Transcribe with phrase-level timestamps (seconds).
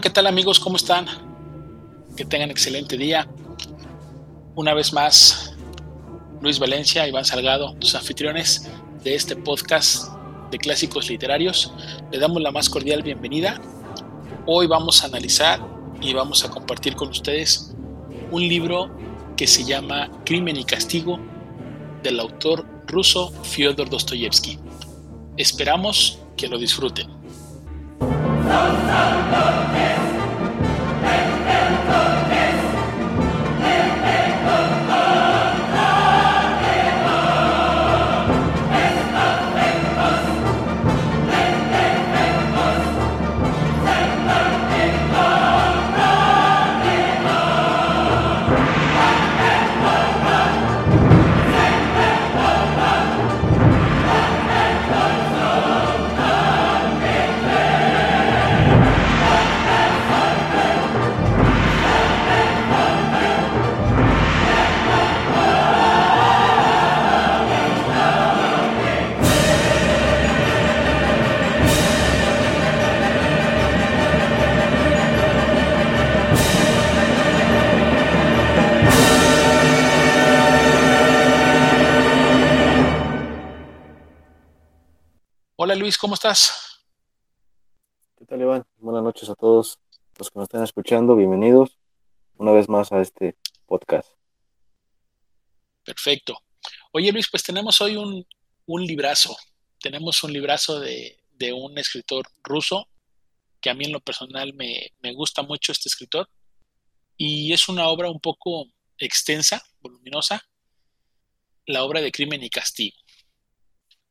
[0.00, 0.58] ¿qué tal amigos?
[0.58, 1.06] ¿Cómo están?
[2.16, 3.28] Que tengan excelente día.
[4.54, 5.54] Una vez más,
[6.40, 8.70] Luis Valencia, Iván Salgado, tus anfitriones
[9.04, 10.08] de este podcast
[10.50, 11.72] de clásicos literarios.
[12.10, 13.60] Le damos la más cordial bienvenida.
[14.46, 15.60] Hoy vamos a analizar
[16.00, 17.74] y vamos a compartir con ustedes
[18.30, 18.90] un libro
[19.36, 21.18] que se llama Crimen y Castigo
[22.02, 24.58] del autor ruso Fyodor Dostoyevsky.
[25.36, 27.08] Esperamos que lo disfruten.
[85.80, 86.82] Luis, ¿cómo estás?
[88.18, 88.66] ¿Qué tal Iván?
[88.76, 89.78] Buenas noches a todos
[90.18, 91.16] los que nos están escuchando.
[91.16, 91.78] Bienvenidos
[92.36, 94.06] una vez más a este podcast.
[95.82, 96.36] Perfecto.
[96.92, 98.26] Oye Luis, pues tenemos hoy un,
[98.66, 99.34] librazo.
[99.80, 101.18] Tenemos un librazo de,
[101.54, 102.86] un escritor ruso
[103.62, 106.28] que a mí en lo personal me, me gusta mucho este escritor.
[107.16, 108.66] Y es una obra un poco
[108.98, 110.44] extensa, voluminosa,
[111.64, 112.99] la obra de Crimen y Castigo.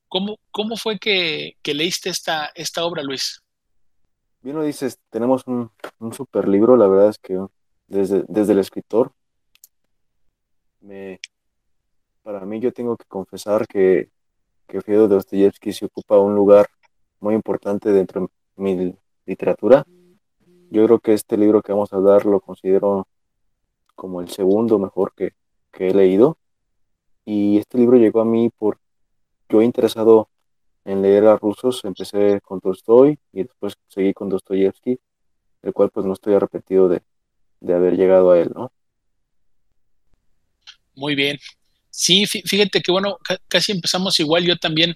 [0.09, 3.42] ¿Cómo, cómo fue que, leíste esta, esta obra, Luis?
[4.42, 7.40] Bien lo dices, tenemos un, un super libro, la verdad es que
[7.88, 9.14] desde, desde el escritor,
[10.81, 11.20] me,
[12.24, 14.09] para mí yo tengo que confesar que,
[14.68, 16.68] que Fyodor Dostoyevsky se ocupa un lugar
[17.20, 18.96] muy importante dentro de mi
[19.28, 19.86] literatura.
[20.72, 23.08] Yo creo que este libro que vamos a hablar lo considero
[23.96, 25.34] como el segundo mejor que,
[25.72, 26.38] que he leído.
[27.26, 28.80] Y este libro llegó a mí por,
[29.50, 30.30] yo he interesado
[30.86, 34.98] en leer a rusos, empecé con Tolstoy y después seguí con Dostoyevsky,
[35.64, 37.02] el cual pues no estoy arrepentido de,
[37.74, 38.72] haber llegado a él, ¿no?
[40.96, 41.38] Muy bien.
[41.90, 43.18] Sí, fíjate que bueno,
[43.48, 44.94] casi empezamos igual, yo también.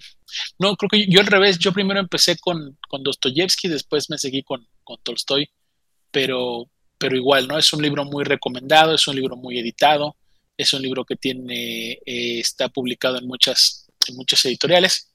[0.58, 4.42] No, creo que yo, al revés, yo primero empecé con, con Dostoyevsky, después me seguí
[4.42, 5.50] con, con Tolstoy,
[6.10, 7.58] pero, pero igual, ¿no?
[7.58, 10.16] Es un libro muy recomendado, es un libro muy editado,
[10.56, 15.10] es un libro que tiene, eh, está publicado en muchas en muchas editoriales.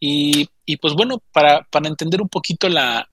[0.00, 0.48] Y,
[0.80, 3.08] pues bueno, para, entender un poquito la,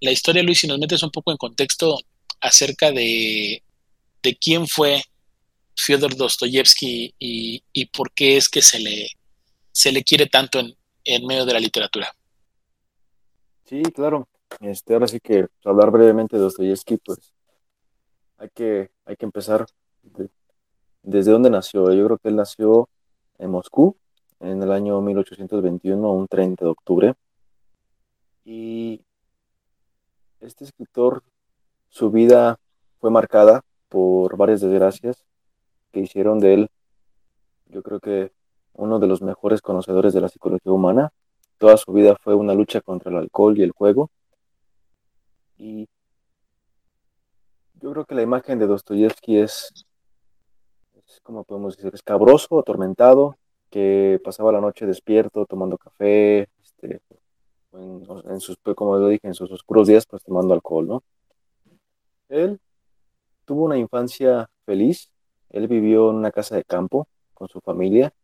[0.00, 1.98] historia, Luis, si nos metes un poco en contexto
[2.40, 3.62] acerca de,
[4.40, 5.02] quién fue
[5.76, 9.08] Fyodor Dostoyevsky y, por qué es que se le,
[9.72, 12.14] se le quiere tanto en, medio de la literatura.
[13.64, 14.28] Sí, claro.
[14.60, 17.18] Este, ahora sí que hablar brevemente de Dostoyevsky, pues
[18.38, 19.66] hay que, hay que empezar
[21.02, 21.92] desde dónde nació.
[21.92, 22.88] Yo creo que él nació
[23.38, 23.96] en Moscú
[24.40, 27.14] en el año 1821, un 30 de octubre.
[28.44, 29.02] Y
[30.40, 31.22] este escritor,
[31.88, 32.58] su vida
[33.00, 35.24] fue marcada por varias desgracias
[35.92, 36.70] que hicieron de él,
[37.68, 38.32] yo creo que
[38.74, 41.12] uno de los mejores conocedores de la psicología humana.
[41.58, 44.10] Toda su vida fue una lucha contra el alcohol y el juego.
[45.56, 45.88] Y
[47.80, 49.86] yo creo que la imagen de Dostoyevsky es,
[50.94, 53.36] es como podemos decir, escabroso, atormentado,
[53.76, 57.02] que pasaba la noche despierto, tomando café, este,
[57.74, 61.02] en, sus, como lo dije, en sus oscuros días, pues tomando alcohol, ¿no?
[62.30, 62.58] Él
[63.44, 65.10] tuvo una infancia feliz,
[65.50, 68.14] él vivió en una casa de campo con su familia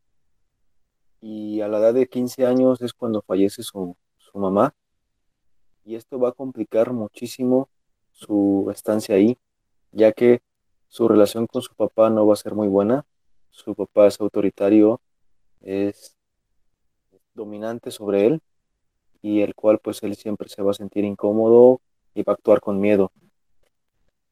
[1.20, 4.74] y a la edad de 15 años es cuando fallece su, su mamá
[5.84, 7.68] y esto va a complicar muchísimo
[8.10, 9.36] su estancia ahí,
[9.90, 10.40] ya que
[10.88, 13.04] su relación con su papá no va a ser muy buena.
[13.50, 15.02] Su papá es autoritario,
[15.62, 16.16] es
[17.34, 18.40] dominante sobre él
[19.22, 21.80] y el cual pues él siempre se va a sentir incómodo
[22.14, 23.12] y va a actuar con miedo.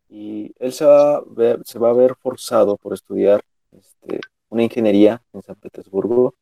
[0.08, 3.42] Y él se va a ver, se va a ver forzado por estudiar
[3.72, 6.34] este, una ingeniería en San Petersburgo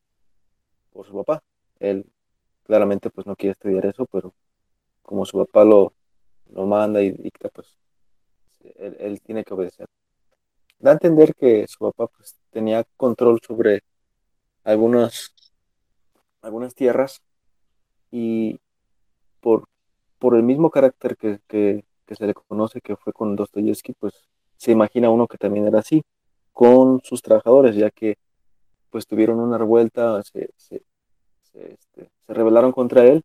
[0.93, 1.43] por su papá.
[1.79, 2.07] Él
[2.65, 4.35] claramente pues no quiere estudiar eso, pero
[5.03, 5.93] como su papá lo,
[6.51, 7.77] lo manda y dicta, pues
[8.77, 9.87] él, él, tiene que obedecer.
[10.79, 13.83] Da a entender que su papá pues tenía control sobre
[14.73, 15.35] algunas,
[16.43, 17.23] algunas tierras
[18.11, 18.61] y
[19.41, 19.65] por,
[20.19, 24.15] por el mismo carácter que, que se le conoce que fue con Dostoyevsky, pues
[24.57, 26.03] se imagina uno que también era así,
[26.53, 28.19] con sus trabajadores, ya que
[28.91, 30.83] pues tuvieron una revuelta, se, se,
[31.55, 33.23] este, rebelaron contra él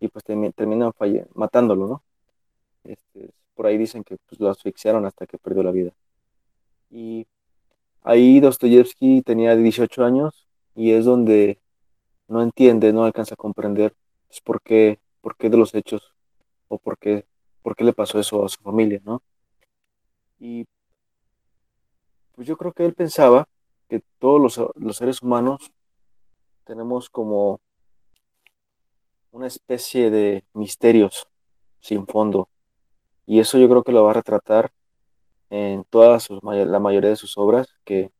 [0.00, 0.92] y pues terminan
[1.34, 2.02] matándolo, ¿no?
[2.84, 5.92] Este, por ahí dicen que pues, lo asfixiaron hasta que perdió la vida.
[6.90, 7.26] Y
[8.02, 11.60] ahí Dostoyevsky tenía 18 años y es donde
[12.28, 13.94] no entiende, no alcanza a comprender
[14.28, 16.14] pues, por, qué, por qué de los hechos
[16.68, 17.26] o por qué,
[17.62, 19.22] por qué le pasó eso a su familia, ¿no?
[20.38, 20.66] Y
[22.34, 23.48] pues yo creo que él pensaba
[23.88, 25.70] que todos los, los seres humanos
[26.64, 27.60] tenemos como
[29.32, 31.28] una especie de misterios
[31.80, 32.48] sin fondo.
[33.26, 34.72] Y eso yo creo que lo va a retratar
[35.50, 38.10] en todas sus, la mayoría de sus obras que,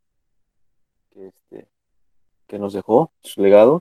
[1.15, 1.69] este,
[2.51, 3.81] que nos dejó, su legado.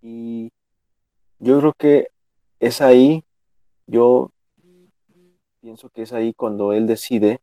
[0.00, 0.52] Y
[1.40, 2.10] yo creo que
[2.60, 3.24] es ahí,
[3.88, 4.30] yo
[5.60, 7.40] pienso que es ahí cuando él decide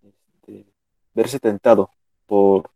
[0.00, 0.64] este,
[1.12, 1.90] verse tentado
[2.26, 2.70] por,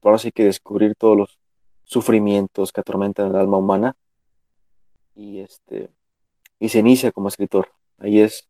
[0.00, 1.38] por así que descubrir todos los
[1.84, 3.94] sufrimientos que atormentan el alma humana
[5.14, 5.90] y este
[6.58, 7.68] y se inicia como escritor.
[7.98, 8.48] Ahí es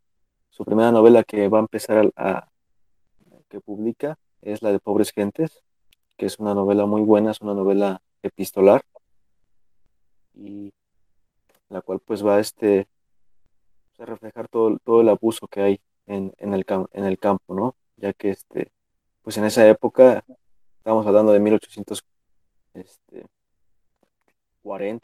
[0.48, 2.48] su primera novela que va a empezar a,
[3.50, 5.62] que publica es la de Pobres Gentes,
[6.16, 8.82] que es una novela muy buena, es una novela epistolar
[10.34, 10.72] y
[11.68, 12.86] la cual pues va este,
[13.98, 17.76] a reflejar todo, todo el abuso que hay en, en, el, en el campo, ¿no?
[17.96, 18.72] Ya que este,
[19.22, 20.24] pues en esa época,
[20.78, 22.04] estamos hablando de 1840
[22.74, 23.26] este,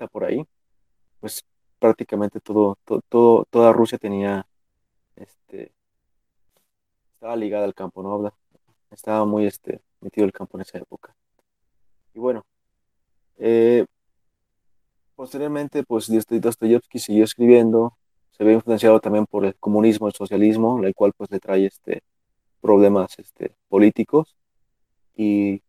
[0.08, 0.44] por ahí,
[1.20, 1.44] pues
[1.78, 2.76] prácticamente todo,
[3.08, 4.46] todo, toda Rusia tenía,
[5.16, 5.72] este,
[7.14, 8.32] estaba ligada al campo, ¿no?
[8.90, 11.14] Estaba muy este, metido el campo en esa época.
[12.14, 12.44] Y bueno,
[13.38, 13.86] eh,
[15.14, 17.96] posteriormente, pues Dostoyevsky siguió escribiendo,
[18.30, 22.02] se ve influenciado también por el comunismo, el socialismo, el cual pues le trae este,
[22.60, 24.36] problemas este, políticos
[25.16, 25.62] y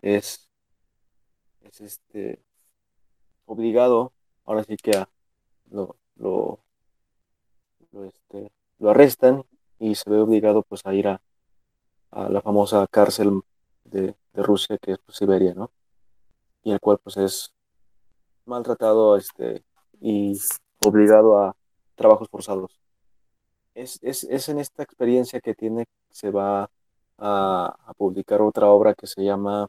[0.00, 0.48] es,
[1.62, 2.40] es este,
[3.46, 4.12] obligado,
[4.44, 4.92] ahora sí que
[5.70, 6.60] lo, lo,
[8.06, 9.44] este, lo arrestan
[9.78, 11.20] y se ve obligado pues a ir a,
[12.14, 13.42] a la famosa cárcel
[13.84, 15.70] de, Rusia que es pues, Siberia, ¿no?
[16.64, 17.54] Y el cual pues es
[18.46, 19.64] maltratado este,
[20.00, 20.38] y
[20.84, 21.56] obligado a
[21.94, 22.80] trabajos forzados.
[23.74, 26.70] Es, es, es en esta experiencia que tiene, se va
[27.18, 29.68] a, publicar otra obra que se llama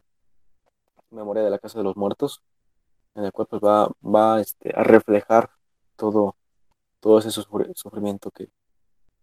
[1.12, 2.42] Memoria de la Casa de los Muertos,
[3.16, 5.52] en el cual pues va, va este, a reflejar
[5.96, 6.36] todo,
[7.00, 8.50] todo ese sufrimiento que,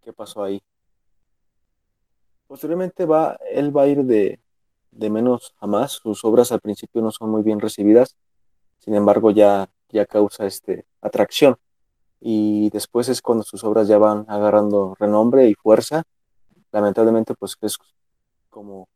[0.03, 0.63] que pasó ahí.
[2.53, 4.39] Posteriormente va, él va a ir de,
[4.91, 5.93] de, menos a más.
[5.93, 8.15] Sus obras al principio no son muy bien recibidas,
[8.79, 11.57] sin embargo ya, ya causa este, atracción.
[12.21, 16.03] Y después es cuando sus obras ya van agarrando renombre y fuerza.
[16.73, 17.79] Lamentablemente pues es
[18.51, 18.87] como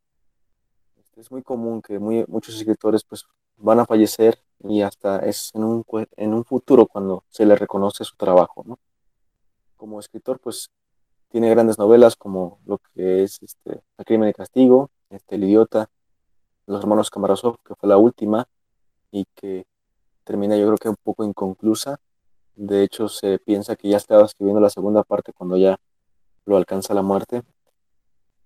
[1.15, 5.83] es muy común que muchos escritores pues van a fallecer y hasta es en un,
[6.15, 8.77] en un futuro cuando se le reconoce su trabajo, ¿no?
[9.77, 10.69] Como escritor pues
[11.29, 15.89] tiene grandes novelas como lo que es este, El crimen y castigo, este, El idiota,
[16.65, 18.47] Los hermanos Kamarasov, que fue la última
[19.11, 19.65] y que
[20.23, 21.99] termina yo creo que un poco inconclusa.
[22.55, 25.77] De hecho se piensa que ya estaba escribiendo la segunda parte cuando ya
[26.45, 27.43] lo alcanza la muerte.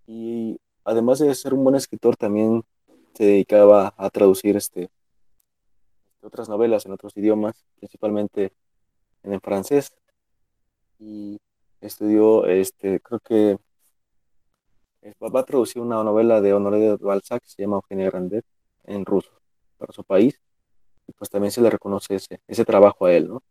[0.08, 2.64] Y además de ser un buen escritor, también
[3.14, 4.90] se dedicaba a traducir este,
[6.22, 8.54] otras novelas en otros idiomas, principalmente
[9.24, 9.94] en el francés.
[11.00, 11.40] Y
[11.82, 13.58] estudió, este, creo que
[15.22, 18.46] va a traducir una novela de Honoré de Balzac se llama Eugenia Grandet
[18.86, 19.32] en ruso
[19.78, 20.40] para su país.
[21.08, 23.44] Y pues también se le reconoce ese, ese trabajo a él, ¿no?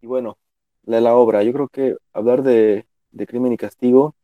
[0.00, 0.38] Y bueno,
[0.84, 4.14] la, la obra, yo creo que hablar de, de Crimen y Castigo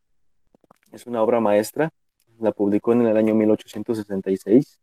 [0.93, 1.91] es una obra maestra.
[2.39, 4.79] La publicó en el año 1866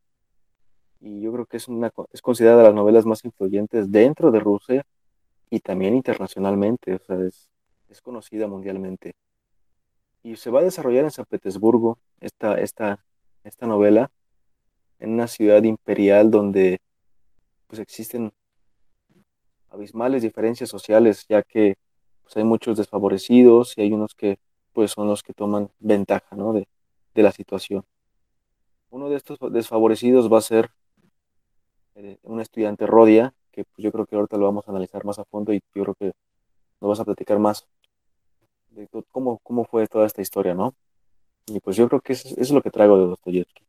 [1.02, 4.40] y yo creo que es, una, es considerada de las novelas más influyentes dentro de
[4.40, 4.86] Rusia
[5.50, 7.50] y también internacionalmente, o sea, es,
[7.90, 9.16] es conocida mundialmente.
[10.24, 13.04] Y se va a desarrollar en San Petersburgo esta, esta,
[13.44, 14.12] esta novela,
[15.00, 16.82] en una ciudad imperial donde
[17.68, 18.32] pues existen
[19.70, 21.78] abismales diferencias sociales, ya que
[22.24, 24.40] pues, hay muchos desfavorecidos y hay unos que
[24.74, 26.54] pues son los que toman ventaja ¿no?
[26.54, 26.68] de,
[27.16, 27.84] la situación.
[28.92, 30.72] Uno de estos desfavorecidos va a ser
[31.96, 35.20] eh, un estudiante Rodia, que pues, yo creo que ahorita lo vamos a analizar más
[35.20, 36.14] a fondo y yo creo que
[36.80, 37.68] nos vas a platicar más
[38.72, 40.76] de cómo, cómo fue toda esta historia, ¿no?
[41.48, 43.64] Y pues yo creo que eso, es lo que traigo de Dostoyevsky.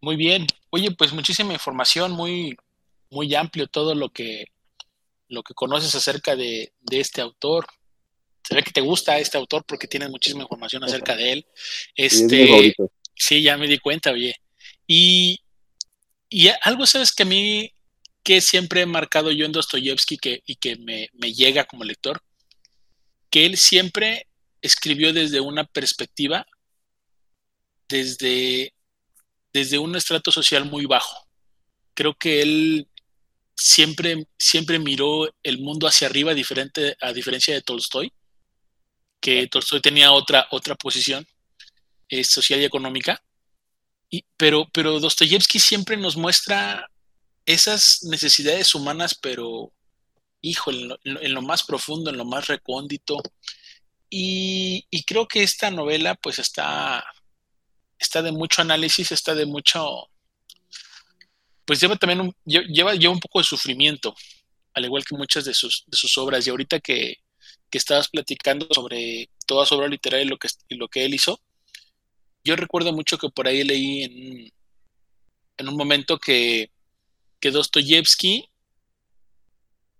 [0.00, 0.46] Muy bien.
[0.70, 2.56] Oye, pues muchísima información, muy,
[3.10, 4.46] muy amplio todo lo que,
[5.28, 7.66] lo que conoces acerca de, este autor.
[8.42, 11.46] Se ve que te gusta este autor porque tienes muchísima información acerca de él.
[11.94, 12.74] Este,
[13.14, 14.34] sí, ya me di cuenta, oye.
[14.86, 15.40] Y,
[16.28, 17.72] y algo, sabes que a mí,
[18.22, 22.22] que siempre he marcado yo en Dostoyevsky que, y que me, me llega como lector,
[23.30, 24.28] que él siempre
[24.62, 26.46] escribió desde una perspectiva,
[27.88, 28.74] desde,
[29.52, 31.26] desde un estrato social muy bajo.
[31.94, 32.88] Creo que él
[33.54, 38.12] siempre, siempre miró el mundo hacia arriba, diferente, a diferencia de Tolstoy,
[39.20, 41.26] que Tolstoy tenía otra, otra posición
[42.08, 43.22] eh, social y económica.
[44.10, 46.88] Y, pero, pero Dostoyevsky siempre nos muestra
[47.44, 49.72] esas necesidades humanas, pero,
[50.40, 53.18] hijo, en lo, más profundo, en lo más recóndito.
[54.10, 57.04] Y, y, creo que esta novela, pues, está,
[57.98, 60.08] está de mucho análisis, está de mucho
[61.66, 64.14] pues lleva también un, lleva, lleva un poco de sufrimiento,
[64.72, 66.46] al igual que muchas de sus, de sus obras.
[66.46, 67.18] Y ahorita que,
[67.68, 71.40] que estabas platicando sobre toda su obra literaria y lo que, lo que él hizo,
[72.44, 74.52] yo recuerdo mucho que por ahí leí en,
[75.56, 76.70] en un momento que,
[77.40, 78.48] que Dostoyevsky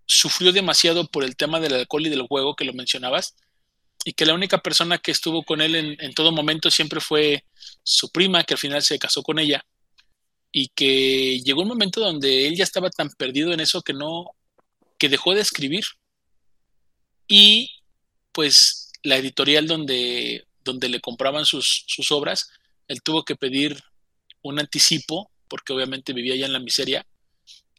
[0.07, 3.35] sufrió demasiado por el tema del alcohol y del juego que lo mencionabas,
[4.03, 7.43] y que la única persona que estuvo con él en, en todo momento siempre fue
[7.83, 9.63] su prima, que al final se casó con ella
[10.51, 14.31] y que llegó un momento donde él ya estaba tan perdido en eso que no,
[14.97, 15.83] que dejó de escribir.
[17.27, 17.69] Y
[18.31, 22.49] pues la editorial donde, donde le compraban sus, sus obras,
[22.87, 23.83] él tuvo que pedir
[24.41, 27.05] un anticipo, porque obviamente vivía ya en la miseria,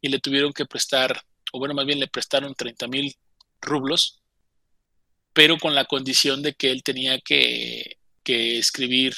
[0.01, 3.17] y le tuvieron que prestar, o bueno, más bien le prestaron 30 mil
[3.61, 4.21] rublos,
[5.33, 9.15] pero con la condición de que él tenía que, que escribir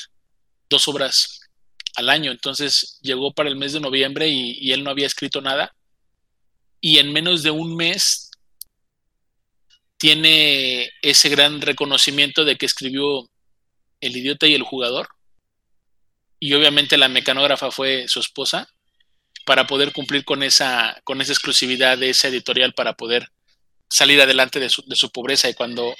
[0.68, 1.40] dos obras
[1.96, 2.30] al año.
[2.30, 5.75] Entonces llegó para el mes de noviembre y, él no había escrito nada.
[6.80, 8.30] Y en menos de un mes
[9.99, 13.28] tiene ese gran reconocimiento de que escribió
[14.00, 15.08] El idiota y el jugador.
[16.38, 18.68] Y obviamente la mecanógrafa fue su esposa
[19.50, 23.33] para poder cumplir con esa, con esa exclusividad de esa editorial para poder
[23.88, 25.49] salir adelante de su, de su pobreza.
[25.49, 25.92] Y cuando,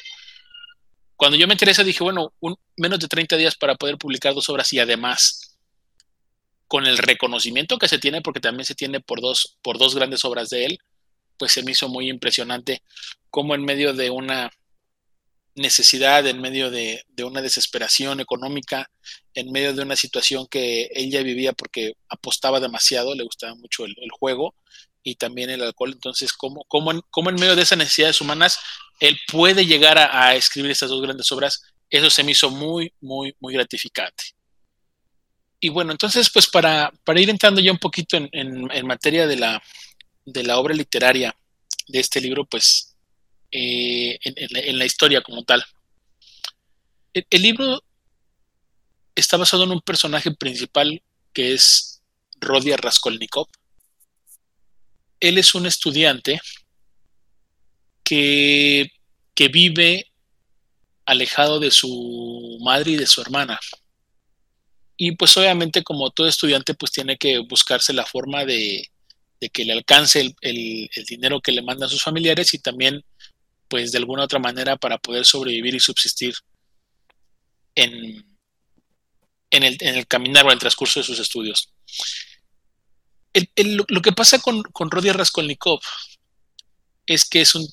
[1.17, 2.33] cuando yo me interesa dije, bueno,
[2.77, 5.59] menos de 30 días para poder publicar dos obras y además
[6.69, 10.25] con el reconocimiento que se tiene, porque también se tiene por dos, por dos grandes
[10.25, 10.79] obras de él,
[11.37, 12.85] pues se me hizo muy impresionante
[13.31, 14.53] cómo en medio de una
[15.55, 18.91] necesidad, en medio de, una desesperación económica,
[19.35, 23.85] en medio de una situación que él ya vivía porque apostaba demasiado, le gustaba mucho
[23.85, 24.55] el, juego
[25.03, 25.93] y también el alcohol.
[25.93, 28.59] Entonces, ¿cómo, cómo, en, cómo en medio de esas necesidades humanas
[29.01, 31.63] él puede llegar a, escribir estas dos grandes obras?
[31.91, 34.35] Eso se me hizo muy, muy, muy gratificante
[35.61, 39.63] y bueno, entonces, pues para, ir entrando ya un poquito en, materia de la,
[40.25, 41.37] de la, obra literaria
[41.87, 42.90] de este libro, pues
[43.53, 45.65] eh, en, la, historia como tal.
[47.13, 47.83] El, libro
[49.15, 51.03] está basado en un personaje principal
[51.33, 52.03] que es
[52.41, 53.49] Rodia Raskolnikov.
[55.21, 56.41] Él es un estudiante
[58.03, 58.91] que,
[59.35, 60.11] que vive
[61.05, 63.59] alejado de su madre y de su hermana
[65.03, 68.87] y pues obviamente como todo estudiante pues tiene que buscarse la forma de,
[69.51, 73.03] que le alcance el, dinero que le mandan sus familiares y también
[73.71, 76.35] pues de alguna otra manera para poder sobrevivir y subsistir
[77.75, 78.27] en,
[79.51, 81.73] en, el, en el caminar o el transcurso de sus estudios.
[83.57, 85.81] lo que pasa con, con Rodi Raskolnikov
[87.07, 87.67] es que es un,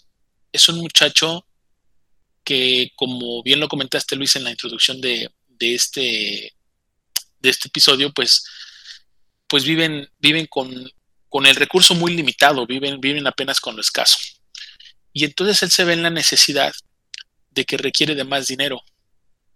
[0.54, 1.46] es un muchacho
[2.44, 6.54] que, como bien lo comentaste Luis en la introducción de, de este
[7.40, 8.46] de este episodio, pues,
[9.48, 10.92] pues viven, viven con,
[11.30, 14.18] con el recurso muy limitado, viven, viven apenas con lo escaso.
[15.18, 16.74] Y entonces él se ve en la necesidad
[17.50, 18.82] de que requiere de más dinero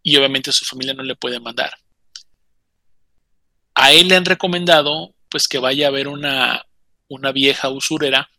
[0.01, 1.77] y obviamente su familia no le puede mandar.
[3.75, 6.65] A él le han recomendado pues que vaya a ver una,
[7.07, 8.29] una vieja usurera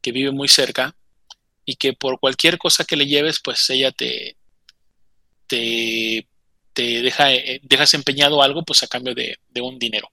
[0.00, 0.96] que vive muy cerca
[1.64, 4.36] y que por cualquier cosa que le lleves pues ella te,
[5.46, 6.26] te
[6.72, 10.10] te deja, eh, dejas empeñado algo pues a cambio de, un dinero.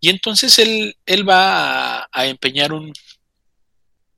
[0.00, 2.92] Y entonces él, él va a, empeñar un,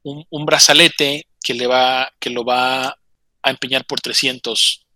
[0.03, 4.87] un, brazalete que, le va, que lo va a empeñar por 300,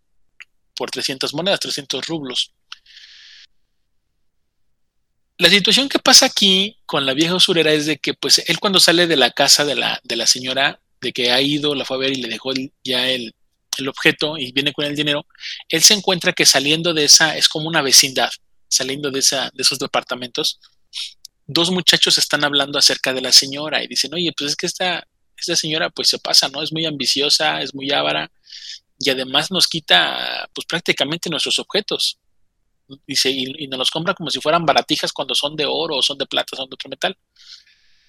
[0.75, 2.53] por 300 monedas, 300 rublos.
[5.39, 8.81] La situación que pasa aquí con la vieja usurera es de que pues él cuando
[8.81, 11.97] sale de la casa de la, de la señora, de que ha ido, la fue
[11.97, 13.35] a ver y le dejó ya el,
[13.79, 15.27] el objeto y viene con el dinero,
[15.69, 18.31] él se encuentra que saliendo de esa, es como una vecindad,
[18.69, 20.59] saliendo de, esa, de esos departamentos,
[21.47, 25.07] dos muchachos están hablando acerca de la señora y dicen, oye, pues es que esta,
[25.37, 26.63] esta señora pues se pasa, ¿no?
[26.63, 28.31] Es muy ambiciosa, es muy ávara
[28.99, 32.19] y además nos quita pues prácticamente nuestros objetos.
[33.07, 36.03] Dice, y, y nos los compra como si fueran baratijas cuando son de oro o
[36.03, 37.17] son de plata, son de otro metal.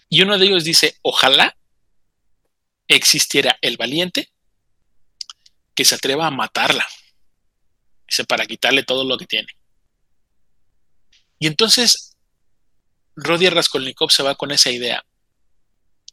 [0.10, 1.56] Y uno de ellos dice, ojalá
[2.88, 4.32] existiera el valiente
[5.76, 6.86] que se atreva a matarla.
[8.08, 9.48] Dice, para quitarle todo lo que tiene.
[11.40, 12.17] Y entonces
[13.18, 15.04] Rodier Raskolnikov se va con esa idea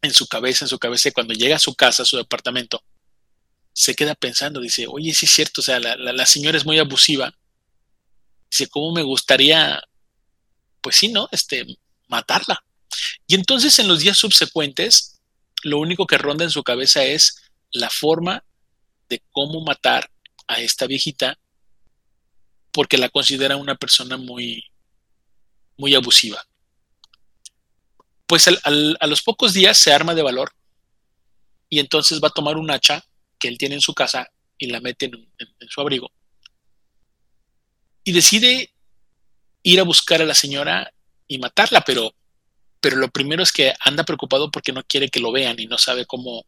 [0.01, 2.83] en su cabeza, en su cabeza, y cuando llega a su casa, a su departamento,
[3.73, 7.35] se queda pensando, dice, oye, sí es cierto, o sea, la, señora es muy abusiva.
[8.51, 9.83] Dice, ¿cómo me gustaría,
[10.81, 11.29] pues sí, ¿no?
[11.31, 11.67] Este,
[12.09, 12.65] matarla.
[13.27, 15.21] Y entonces en los días subsecuentes,
[15.63, 18.45] lo único que ronda en su cabeza es la forma
[19.09, 20.11] de cómo matar
[20.47, 21.39] a esta viejita,
[22.71, 24.65] porque la considera una persona muy,
[25.77, 26.47] muy abusiva.
[28.35, 30.51] Pues a los pocos días se arma de valor
[31.69, 33.07] y entonces va a tomar un hacha
[33.39, 36.11] que él tiene en su casa y la mete en, su abrigo.
[38.03, 38.75] Y decide
[39.63, 40.93] ir a buscar a la señora
[41.29, 42.13] y matarla, pero,
[42.81, 45.79] pero lo primero es que anda preocupado porque no quiere que lo vean y no
[45.79, 46.45] sabe cómo,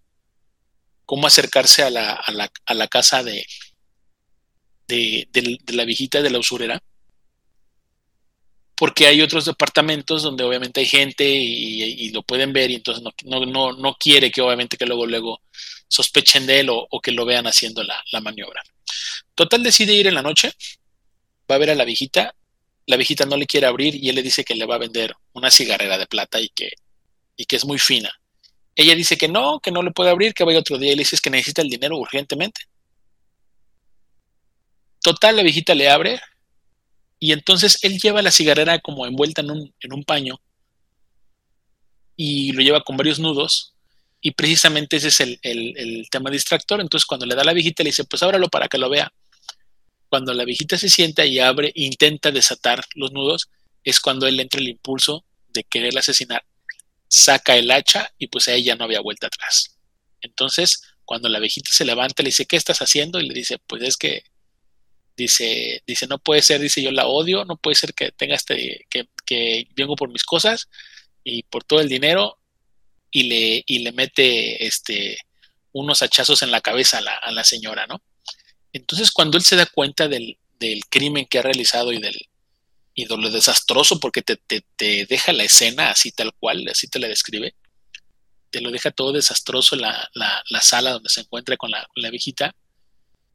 [1.04, 3.46] cómo acercarse a la, a la, a la casa de,
[4.88, 6.82] de, de, la viejita de la usurera
[8.76, 13.46] porque hay otros departamentos donde obviamente hay gente y, lo pueden ver y entonces no,
[13.46, 15.40] no, no, quiere que obviamente que luego, luego
[15.88, 18.62] sospechen de él o, que lo vean haciendo la, maniobra.
[19.34, 20.52] Total decide ir en la noche,
[21.50, 22.34] va a ver a la viejita,
[22.86, 25.14] la viejita no le quiere abrir y él le dice que le va a vender
[25.32, 26.70] una cigarrera de plata y que,
[27.36, 28.12] y que es muy fina.
[28.74, 31.00] Ella dice que no, que no le puede abrir, que vaya otro día y le
[31.00, 32.62] dice que necesita el dinero urgentemente.
[35.00, 36.20] Total, la viejita le abre,
[37.18, 40.40] y entonces él lleva la cigarrera como envuelta en un, en un paño
[42.16, 43.74] y lo lleva con varios nudos.
[44.20, 46.80] Y precisamente ese es el, tema distractor.
[46.80, 49.12] Entonces cuando le da la viejita le dice, pues ábralo para que lo vea.
[50.08, 53.48] Cuando la viejita se sienta y abre, intenta desatar los nudos,
[53.84, 56.44] es cuando él entra el impulso de querer asesinar.
[57.08, 59.76] Saca el hacha y pues a ella no había vuelta atrás.
[60.20, 63.20] Entonces, cuando la viejita se levanta, le dice, ¿qué estás haciendo?
[63.20, 64.24] Y le dice, pues es que
[65.16, 68.86] Dice, dice, no puede ser, dice, yo la odio, no puede ser que tenga este,
[68.90, 70.68] que, que vengo por mis cosas
[71.24, 72.38] y por todo el dinero
[73.10, 75.18] y le, y le mete este,
[75.72, 78.02] unos hachazos en la cabeza a la, a la señora, ¿no?
[78.72, 82.16] Entonces, cuando él se da cuenta del, del crimen que ha realizado y del,
[82.94, 86.88] y de lo desastroso, porque te, te, te, deja la escena así tal cual, así
[86.88, 87.54] te la describe,
[88.50, 92.02] te lo deja todo desastroso la, la, la sala donde se encuentra con la, con
[92.02, 92.54] la viejita,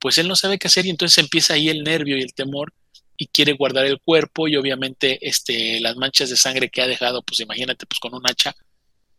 [0.01, 2.73] pues él no sabe qué hacer y entonces empieza ahí el nervio y el temor
[3.15, 7.21] y quiere guardar el cuerpo y obviamente este, las manchas de sangre que ha dejado,
[7.21, 8.55] pues imagínate, pues con un hacha,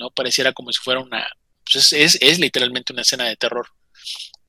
[0.00, 0.10] ¿no?
[0.10, 1.24] Pareciera como si fuera una,
[1.64, 3.68] pues es, es, literalmente una escena de terror.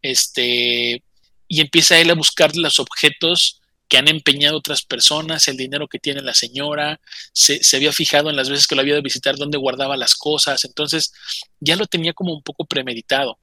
[0.01, 1.03] Este,
[1.47, 5.99] y empieza él a buscar los objetos que han empeñado otras personas, el dinero que
[5.99, 6.99] tiene la señora,
[7.31, 10.15] se, se, había fijado en las veces que lo había de visitar dónde guardaba las
[10.15, 11.13] cosas, entonces
[11.59, 13.37] ya lo tenía como un poco premeditado.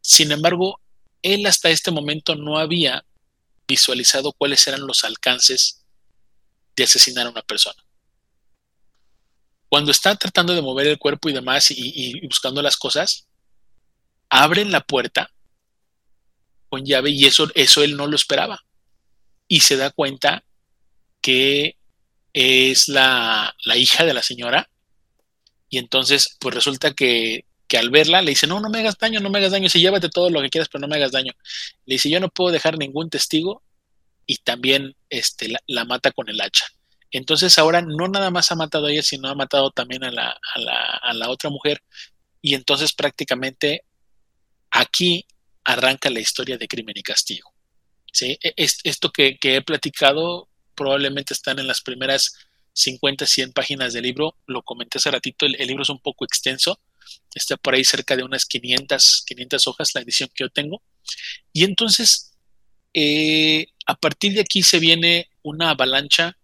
[0.00, 0.78] Sin embargo,
[1.22, 3.04] él hasta este momento no había
[3.66, 5.84] visualizado cuáles eran los alcances
[6.76, 7.82] de asesinar a una persona.
[9.68, 13.28] Cuando está tratando de mover el cuerpo y demás y, buscando las cosas,
[14.28, 15.30] abren la puerta
[16.68, 18.64] con llave y eso, eso él no lo esperaba.
[19.46, 20.44] Y se da cuenta
[21.20, 21.76] que
[22.32, 24.68] es la, la hija de la señora.
[25.68, 29.20] Y entonces, pues resulta que que al verla le dice, no, no me hagas daño,
[29.20, 31.32] no me hagas daño, si llévate todo lo que quieras, pero no me hagas daño.
[31.86, 33.62] Le dice, yo no puedo dejar ningún testigo
[34.26, 36.64] y también este, la, mata con el hacha.
[37.12, 40.30] Entonces ahora no nada más ha matado a ella, sino ha matado también a la,
[40.30, 41.80] a la, a la otra mujer.
[42.42, 43.84] Y entonces prácticamente
[44.72, 45.24] aquí
[45.62, 47.54] arranca la historia de crimen y castigo.
[48.12, 48.36] ¿sí?
[48.42, 52.34] E, esto que, que he platicado probablemente están en las primeras
[52.72, 54.34] 50, 100 páginas del libro.
[54.48, 56.80] Lo comenté hace ratito, el libro es un poco extenso
[57.34, 60.82] está por ahí cerca de unas 500, 500 hojas la edición que yo tengo.
[61.52, 62.32] Y entonces,
[62.94, 66.36] eh, a partir de aquí se viene una avalancha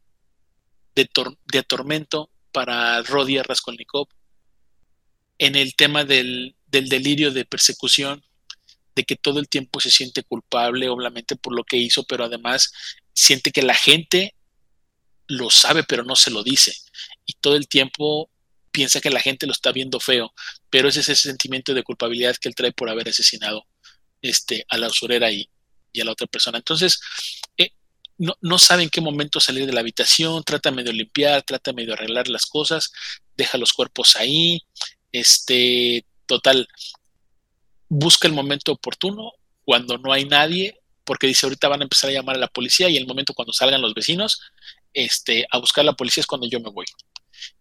[0.94, 1.08] de,
[1.52, 4.08] de tormento para Rodia Raskolnikov
[5.38, 8.24] en el tema del, del delirio de persecución,
[8.94, 12.72] de que todo el tiempo se siente culpable, obviamente, por lo que hizo, pero además
[13.12, 14.34] siente que la gente
[15.26, 16.74] lo sabe, pero no se lo dice.
[17.26, 18.30] Y todo el tiempo
[18.76, 20.34] piensa que la gente lo está viendo feo,
[20.68, 23.64] pero es ese sentimiento de culpabilidad que él trae por haber asesinado
[24.20, 25.48] este, a la usurera y,
[25.98, 26.58] a la otra persona.
[26.58, 27.00] Entonces,
[27.56, 27.70] eh,
[28.18, 31.72] no, no, sabe en qué momento salir de la habitación, trata medio de limpiar, trata
[31.72, 32.92] medio de arreglar las cosas,
[33.34, 34.60] deja los cuerpos ahí,
[35.10, 36.68] este, total,
[37.88, 39.32] busca el momento oportuno
[39.64, 42.90] cuando no hay nadie, porque dice ahorita van a empezar a llamar a la policía
[42.90, 44.42] y el momento cuando salgan los vecinos
[44.92, 46.84] este, a buscar a la policía es cuando yo me voy.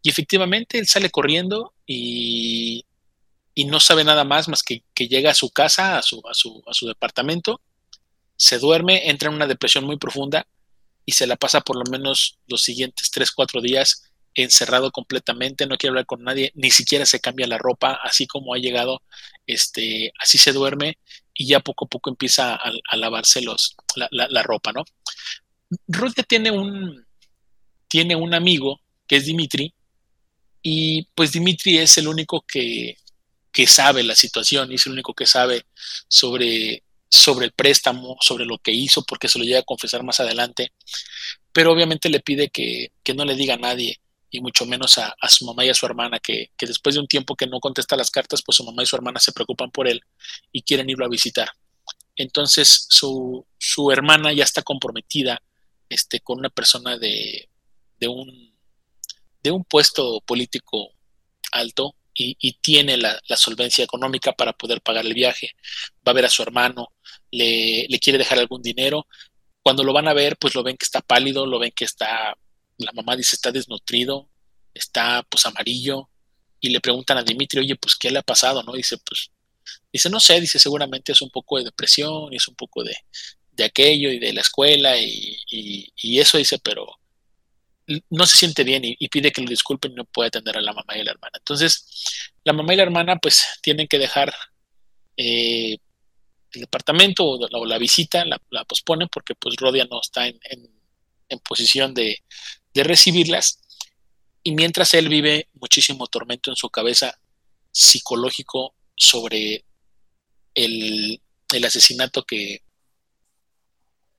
[0.01, 2.85] Y efectivamente él sale corriendo y,
[3.53, 6.33] y no sabe nada más más que, que llega a su casa, a su, a,
[6.33, 7.61] su, a su departamento,
[8.37, 10.47] se duerme, entra en una depresión muy profunda
[11.05, 15.77] y se la pasa por lo menos los siguientes 3, 4 días encerrado completamente, no
[15.77, 19.01] quiere hablar con nadie, ni siquiera se cambia la ropa, así como ha llegado,
[19.47, 20.97] este, así se duerme
[21.33, 24.83] y ya poco a poco empieza a, lavarse los, la, ropa, ¿no?
[25.87, 27.05] Rudia tiene un,
[27.87, 29.73] tiene un amigo que es Dimitri
[30.61, 32.97] y pues Dimitri es el único que,
[33.51, 35.65] que sabe la situación y es el único que sabe
[36.07, 40.19] sobre, sobre el préstamo, sobre lo que hizo, porque se lo llega a confesar más
[40.19, 40.73] adelante,
[41.53, 43.99] pero obviamente le pide que, que no le diga a nadie
[44.35, 47.35] y mucho menos a, su mamá y a su hermana, que, después de un tiempo
[47.35, 50.01] que no contesta las cartas, pues su mamá y su hermana se preocupan por él
[50.51, 51.49] y quieren irlo a visitar.
[52.15, 53.45] Entonces su,
[53.91, 55.41] hermana ya está comprometida
[55.89, 57.49] este, con una persona de,
[58.07, 58.54] un,
[59.45, 60.91] de un puesto político
[61.51, 65.51] alto y, tiene la, solvencia económica para poder pagar el viaje.
[66.07, 66.93] Va a ver a su hermano,
[67.31, 69.07] le, quiere dejar algún dinero.
[69.61, 72.35] Cuando lo van a ver, pues lo ven que está pálido, lo ven que está
[72.77, 74.29] la mamá dice está desnutrido,
[74.73, 76.09] está pues amarillo,
[76.59, 78.63] y le preguntan a Dimitri, oye, pues ¿qué le ha pasado?
[78.63, 78.73] ¿No?
[78.73, 79.31] Dice, pues,
[79.91, 82.95] dice, no sé, dice, seguramente es un poco de depresión, y es un poco de,
[83.63, 86.87] aquello y de la escuela y, eso dice, pero
[88.09, 90.73] no se siente bien y, pide que le disculpen y no puede atender a la
[90.73, 91.37] mamá y la hermana.
[91.37, 91.85] Entonces,
[92.43, 94.33] la mamá y la hermana pues tienen que dejar
[95.17, 95.77] eh,
[96.51, 100.39] el departamento o la, visita, la, posponen porque pues Rodia no está en,
[101.29, 102.23] en posición de,
[102.73, 103.61] de recibirlas.
[104.43, 107.17] Y mientras él vive muchísimo tormento en su cabeza
[107.71, 109.65] psicológico sobre
[110.53, 111.19] el,
[111.65, 112.61] asesinato que,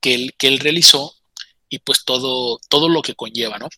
[0.00, 1.15] que, él, que él realizó
[1.68, 3.68] y pues todo, todo lo que conlleva, ¿no?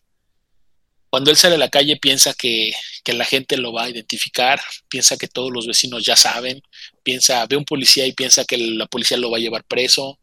[1.09, 2.71] Cuando él sale a la calle piensa que,
[3.03, 6.61] que, la gente lo va a identificar, piensa que todos los vecinos ya saben,
[7.01, 10.19] piensa, ve un policía y piensa que la policía lo va a llevar preso,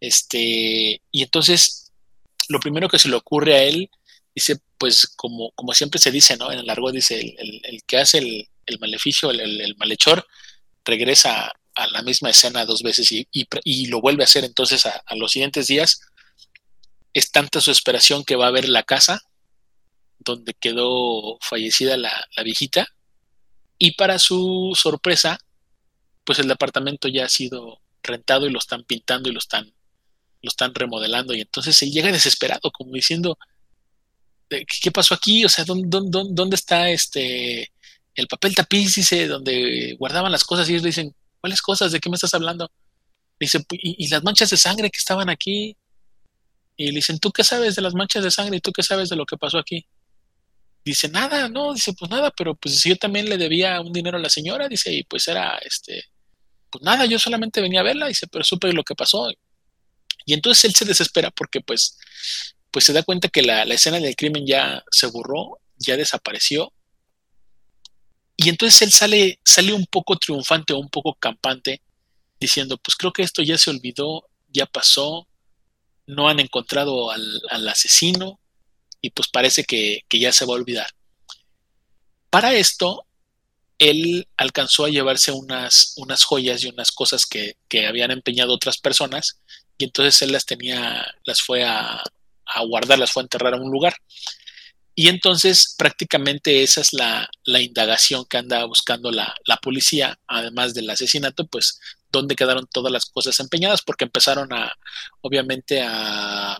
[0.00, 1.92] este, y entonces
[2.48, 3.90] lo primero que se le ocurre a él
[4.34, 6.50] dice, pues como, como siempre se dice, ¿no?
[6.52, 8.48] En el argot dice, el, que hace el,
[8.80, 10.26] maleficio, el, malhechor,
[10.84, 14.44] regresa a la misma escena dos veces y, y, lo vuelve a hacer.
[14.44, 16.00] Entonces, a, los siguientes días,
[17.12, 19.22] es tanta su esperación que va a ver la casa
[20.18, 22.88] donde quedó fallecida la, la viejita.
[23.78, 25.38] Y para su sorpresa,
[26.24, 29.72] pues el departamento ya ha sido rentado y lo están pintando y lo están,
[30.42, 31.34] lo están remodelando.
[31.34, 33.38] Y entonces se llega desesperado, como diciendo,
[34.48, 35.44] ¿qué pasó aquí?
[35.44, 37.72] O sea, ¿dónde, está este
[38.14, 38.94] el papel tapiz?
[38.94, 41.92] Dice, donde guardaban las cosas y ellos dicen, ¿cuáles cosas?
[41.92, 42.70] ¿De qué me estás hablando?
[43.38, 45.76] Dice, ¿y, las manchas de sangre que estaban aquí?
[46.80, 49.10] Y le dicen, ¿tú qué sabes de las manchas de sangre y tú qué sabes
[49.10, 49.84] de lo que pasó aquí?
[50.82, 54.20] Dice, nada, no, dice, pues nada, pero pues yo también le debía un dinero a
[54.20, 56.06] la señora, dice, y pues era, este,
[56.70, 59.28] pues nada, yo solamente venía a verla, dice, pero supe lo que pasó.
[60.24, 61.98] Y entonces él se desespera porque pues
[62.70, 66.72] pues se da cuenta que la, escena del crimen ya se borró, ya desapareció.
[68.36, 71.82] Y entonces él sale, sale un poco triunfante o un poco campante,
[72.40, 75.28] diciendo, pues creo que esto ya se olvidó, ya pasó,
[76.10, 78.40] no han encontrado al, asesino
[79.00, 80.90] y pues parece que, ya se va a olvidar.
[82.30, 83.06] Para esto,
[83.78, 88.78] él alcanzó a llevarse unas, unas joyas y unas cosas que, que, habían empeñado otras
[88.78, 89.40] personas
[89.78, 92.02] y entonces él las tenía, las fue a,
[92.44, 93.94] a guardarlas, fue a enterrar a un lugar.
[94.94, 101.46] Y entonces prácticamente esa es la, indagación que anda buscando la, policía, además del asesinato,
[101.46, 104.72] pues dónde quedaron todas las cosas empeñadas, porque empezaron a,
[105.20, 106.58] obviamente, a,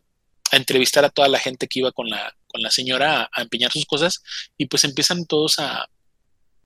[0.53, 3.87] entrevistar a toda la gente que iba con la, con la señora a, empeñar sus
[3.87, 4.23] cosas,
[4.57, 5.89] y pues empiezan todos a,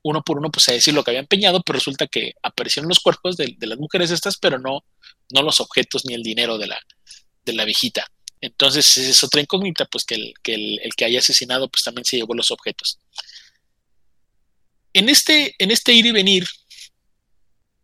[0.04, 3.00] uno por uno, pues a decir lo que había empeñado, pero resulta que aparecieron los
[3.00, 4.84] cuerpos de, las mujeres estas, pero no,
[5.32, 6.78] no los objetos ni el dinero de la,
[7.44, 8.06] de la viejita.
[8.42, 12.18] Entonces es otra incógnita, pues que el que, el, que haya asesinado pues también se
[12.18, 12.98] llevó los objetos.
[14.92, 16.46] En este, en este ir y venir,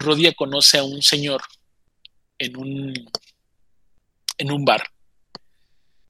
[0.01, 1.43] Rodia conoce a un señor
[2.39, 2.95] en un,
[4.39, 4.83] en un bar.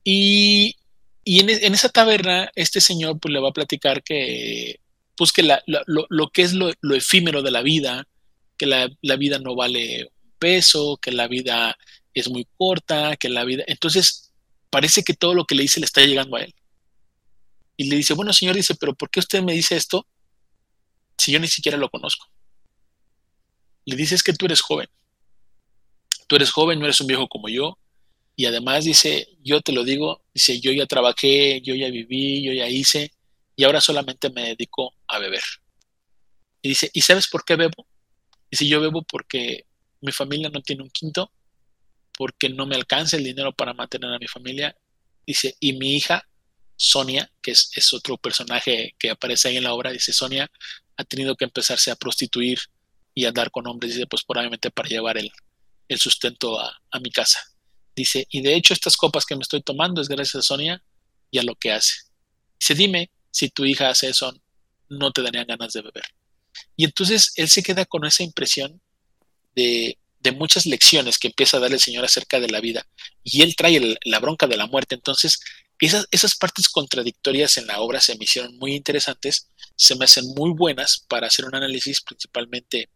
[0.05, 0.77] Y,
[1.25, 4.81] en, esa taberna, este señor pues le va a platicar que,
[5.17, 8.07] pues que lo, que es lo, efímero de la vida,
[8.57, 11.77] que la, la, vida no vale un peso, que la vida
[12.15, 13.65] es muy corta, que la vida...
[13.67, 14.33] Entonces,
[14.71, 16.55] parece que todo lo que le dice le está llegando a él.
[17.77, 20.07] Y le dice, bueno, señor, dice, pero ¿por qué usted me dice esto
[21.19, 22.27] si yo ni siquiera lo conozco?
[23.91, 24.89] Le dice es que tú eres joven.
[26.27, 27.79] Tú eres joven, no eres un viejo como yo.
[28.37, 32.53] Y además dice, yo te lo digo, dice, yo ya trabajé, yo ya viví, yo
[32.53, 33.13] ya hice,
[33.55, 35.43] y ahora solamente me dedico a beber.
[36.63, 37.87] Y dice, ¿y sabes por qué bebo?
[38.51, 39.67] Dice, yo bebo porque
[40.01, 41.31] mi familia no tiene un quinto,
[42.17, 44.75] porque no me alcanza el dinero para mantener a mi familia.
[45.27, 46.27] Dice, y mi hija,
[46.77, 50.51] Sonia, que es, otro personaje que aparece ahí en la obra, dice, Sonia
[50.97, 52.59] ha tenido que empezarse a prostituir
[53.15, 55.31] y andar con hombres, dice, pues probablemente para llevar el,
[55.99, 57.41] sustento a, a, mi casa.
[57.97, 60.83] Dice, y de hecho estas copas que me estoy tomando es gracias a Sonia
[61.31, 61.95] y a lo que hace.
[62.59, 64.33] Dice, dime si tu hija hace eso,
[64.89, 66.05] no te darían ganas de beber.
[66.77, 68.81] Y entonces él se queda con esa impresión
[69.55, 69.97] de,
[70.37, 72.87] muchas lecciones que empieza a darle el Señor acerca de la vida.
[73.23, 74.95] Y él trae la bronca de la muerte.
[74.95, 75.41] Entonces,
[75.79, 80.27] esas, esas partes contradictorias en la obra se me hicieron muy interesantes, se me hacen
[80.37, 82.91] muy buenas para hacer un análisis principalmente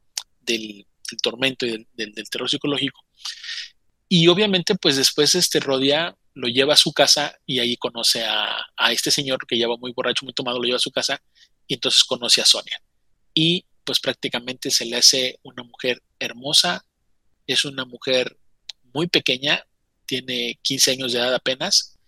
[0.44, 0.86] del,
[1.22, 3.00] tormento y del, terror psicológico.
[4.08, 8.58] Y obviamente, pues después este Rodia lo lleva a su casa y ahí conoce a,
[8.76, 11.22] a este señor que lleva muy borracho, muy tomado, lo lleva a su casa
[11.66, 12.80] y entonces conoce a Sonia
[13.34, 16.86] y pues prácticamente se le hace una mujer hermosa,
[17.46, 18.38] es una mujer
[18.94, 19.66] muy pequeña,
[20.06, 21.98] tiene 15 años de edad apenas,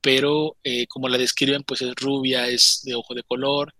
[0.00, 3.74] pero eh, como la describen, pues es rubia, es de ojo de color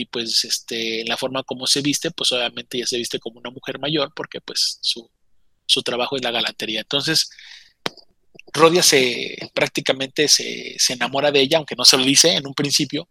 [0.00, 3.50] y pues este, la forma como se viste, pues obviamente ya se viste como una
[3.50, 5.10] mujer mayor porque pues su,
[5.66, 6.80] su trabajo es la galantería.
[6.80, 7.30] Entonces,
[8.52, 12.54] Rodia se prácticamente se, se enamora de ella, aunque no se lo dice en un
[12.54, 13.08] principio,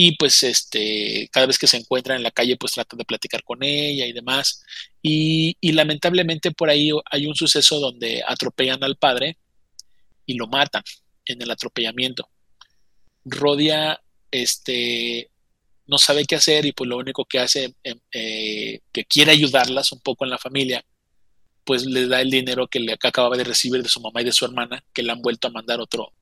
[0.00, 3.42] y pues este, cada vez que se encuentra en la calle pues trata de platicar
[3.42, 4.62] con ella y demás.
[5.02, 9.38] Y, lamentablemente por ahí hay un suceso donde atropellan al padre
[10.24, 10.84] y lo matan
[11.26, 12.28] en el atropellamiento.
[13.24, 15.30] Rodia este,
[15.88, 19.90] no sabe qué hacer y pues lo único que hace, em, eh, que quiere ayudarlas
[19.90, 20.84] un poco en la familia,
[21.64, 24.32] pues le da el dinero que le acababa de recibir de su mamá y de
[24.32, 26.12] su hermana, que le han vuelto a mandar otro,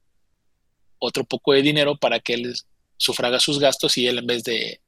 [0.98, 2.54] otro poco de dinero para que él
[2.96, 4.80] sufraga sus gastos y él en vez de,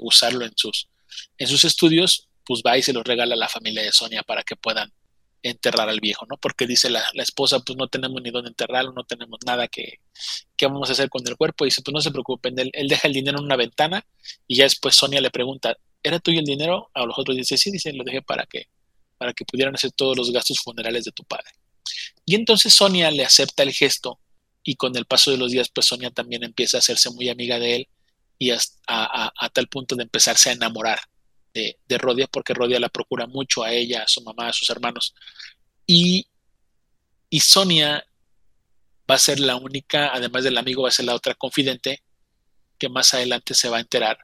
[0.00, 0.88] usarlo en sus,
[1.36, 4.42] en sus estudios, pues va y se los regala a la familia de Sonia para
[4.42, 4.92] que puedan
[5.42, 6.36] enterrar al viejo, ¿no?
[6.36, 10.00] Porque dice la, esposa, pues no tenemos ni dónde enterrarlo, no tenemos nada que,
[10.56, 11.64] que vamos a hacer con el cuerpo.
[11.64, 14.06] Y dice, pues no se preocupen, él, deja el dinero en una ventana
[14.46, 16.90] y ya después Sonia le pregunta, ¿era tuyo el dinero?
[16.94, 18.68] A los otros dice, sí, dice, lo dejé para que,
[19.18, 21.50] para que pudieran hacer todos los gastos funerales de tu padre.
[22.24, 24.20] Y entonces Sonia le acepta el gesto
[24.62, 27.58] y con el paso de los días, pues Sonia también empieza a hacerse muy amiga
[27.58, 27.88] de él
[28.38, 28.58] y a,
[29.52, 31.00] tal punto de empezarse a enamorar
[31.52, 35.14] de, Rodia, porque Rodia la procura mucho a ella, a su mamá, a sus hermanos.
[35.86, 36.26] Y,
[37.28, 38.04] y Sonia
[39.10, 42.02] va a ser la única, además del amigo, va a ser la otra confidente
[42.78, 44.18] que más adelante se va a enterar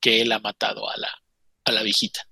[0.00, 1.10] que él ha matado a la,
[1.64, 2.28] a la viejita.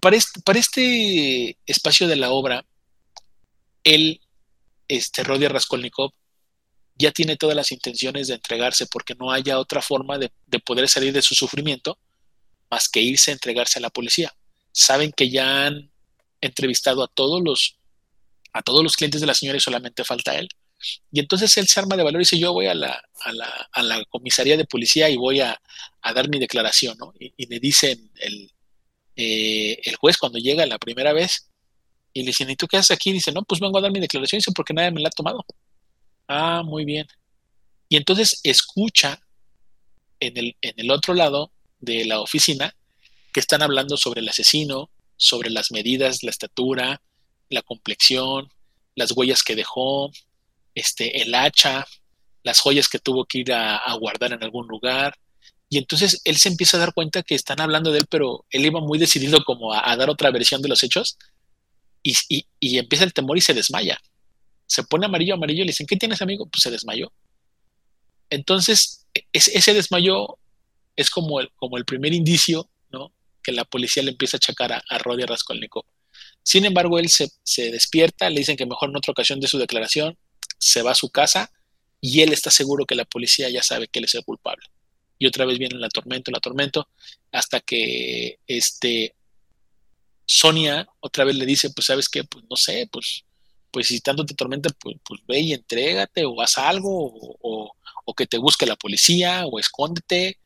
[0.00, 2.64] Para este, para este espacio de la obra,
[3.82, 4.20] él
[4.88, 6.12] este Rodia Raskolnikov
[6.96, 10.30] ya tiene todas las intenciones de entregarse porque no haya otra forma de,
[10.64, 11.98] poder salir de su sufrimiento
[12.74, 14.34] más que irse a entregarse a la policía.
[14.72, 15.92] Saben que ya han
[16.40, 17.78] entrevistado a todos los
[18.52, 20.48] a todos los clientes de la señora y solamente falta él.
[21.10, 23.02] Y entonces él se arma de valor y dice, yo voy a la,
[23.72, 25.60] a la, comisaría de policía y voy a,
[26.14, 28.52] dar mi declaración, Y, le dicen el,
[29.16, 31.50] eh, el juez cuando llega la primera vez,
[32.12, 33.12] y le dicen, ¿y tú qué haces aquí?
[33.12, 34.38] dice, no, pues vengo a dar mi declaración.
[34.38, 35.44] dice, porque nadie me la ha tomado.
[36.28, 37.06] Ah, muy bien.
[37.88, 39.20] Y entonces escucha
[40.20, 41.50] en el, en el otro lado
[41.84, 42.74] de la oficina
[43.32, 47.02] que están hablando sobre el asesino, sobre las medidas, la estatura,
[47.48, 48.48] la complexión,
[48.94, 50.10] las huellas que dejó,
[50.74, 51.86] este, el hacha,
[52.42, 55.14] las joyas que tuvo que ir a, guardar en algún lugar.
[55.68, 58.66] Y entonces él se empieza a dar cuenta que están hablando de él, pero él
[58.66, 61.18] iba muy decidido como a dar otra versión de los hechos
[62.04, 64.00] y, empieza el temor y se desmaya.
[64.66, 66.46] Se pone amarillo, amarillo, y le dicen, ¿qué tienes, amigo?
[66.46, 67.12] Pues se desmayó.
[68.30, 70.38] Entonces, ese desmayo
[70.96, 73.12] es como el, como el primer indicio, ¿no?
[73.42, 75.84] Que la policía le empieza a achacar a, a Raskolnikov.
[76.42, 79.58] Sin embargo, él se, se, despierta, le dicen que mejor en otra ocasión de su
[79.58, 80.16] declaración,
[80.58, 81.50] se va a su casa
[82.00, 84.66] y él está seguro que la policía ya sabe que él es el culpable.
[85.18, 86.88] Y otra vez viene la tormento, la tormento,
[87.32, 89.14] hasta que este,
[90.26, 93.24] Sonia otra vez le dice, pues sabes qué, pues no sé, pues,
[93.70, 96.90] pues si tanto te tormenta, pues, pues ve y entrégate o haz algo,
[97.40, 97.74] o,
[98.16, 100.38] que te busque la policía, o escóndete,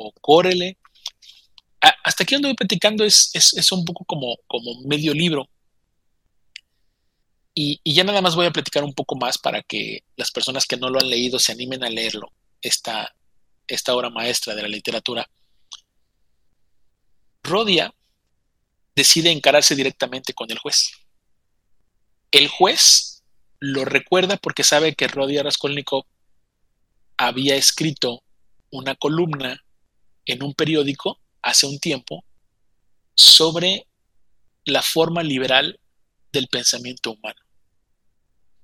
[0.00, 0.78] o córrele.
[1.80, 5.48] hasta aquí donde voy platicando es, es, un poco como, como medio libro.
[7.54, 10.66] Y, y, ya nada más voy a platicar un poco más para que las personas
[10.66, 12.32] que no lo han leído se animen a leerlo,
[12.62, 13.14] esta,
[13.66, 15.28] esta obra maestra de la literatura.
[17.42, 17.92] Rodia
[18.94, 20.92] decide encararse directamente con el juez.
[22.30, 23.22] El juez
[23.58, 26.04] lo recuerda porque sabe que Rodia Raskolnikov
[27.16, 28.22] había escrito
[28.70, 29.62] una columna
[30.32, 32.24] en un periódico hace un tiempo
[33.14, 33.86] sobre
[34.64, 35.78] la forma liberal
[36.32, 37.40] del pensamiento humano.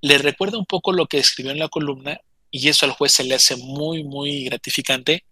[0.01, 3.25] Le recuerda un poco lo que escribió en la columna y eso al juez se
[3.25, 5.25] le hace muy, muy gratificante.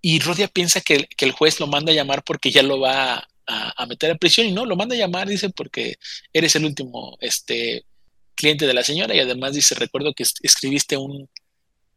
[0.00, 3.86] Y Rodia piensa que, el juez lo manda a llamar porque ya lo va a,
[3.86, 5.96] meter a prisión y no, lo manda a llamar, dice, porque
[6.32, 7.84] eres el último este,
[8.34, 11.28] cliente de la señora y además dice, recuerdo que escribiste un,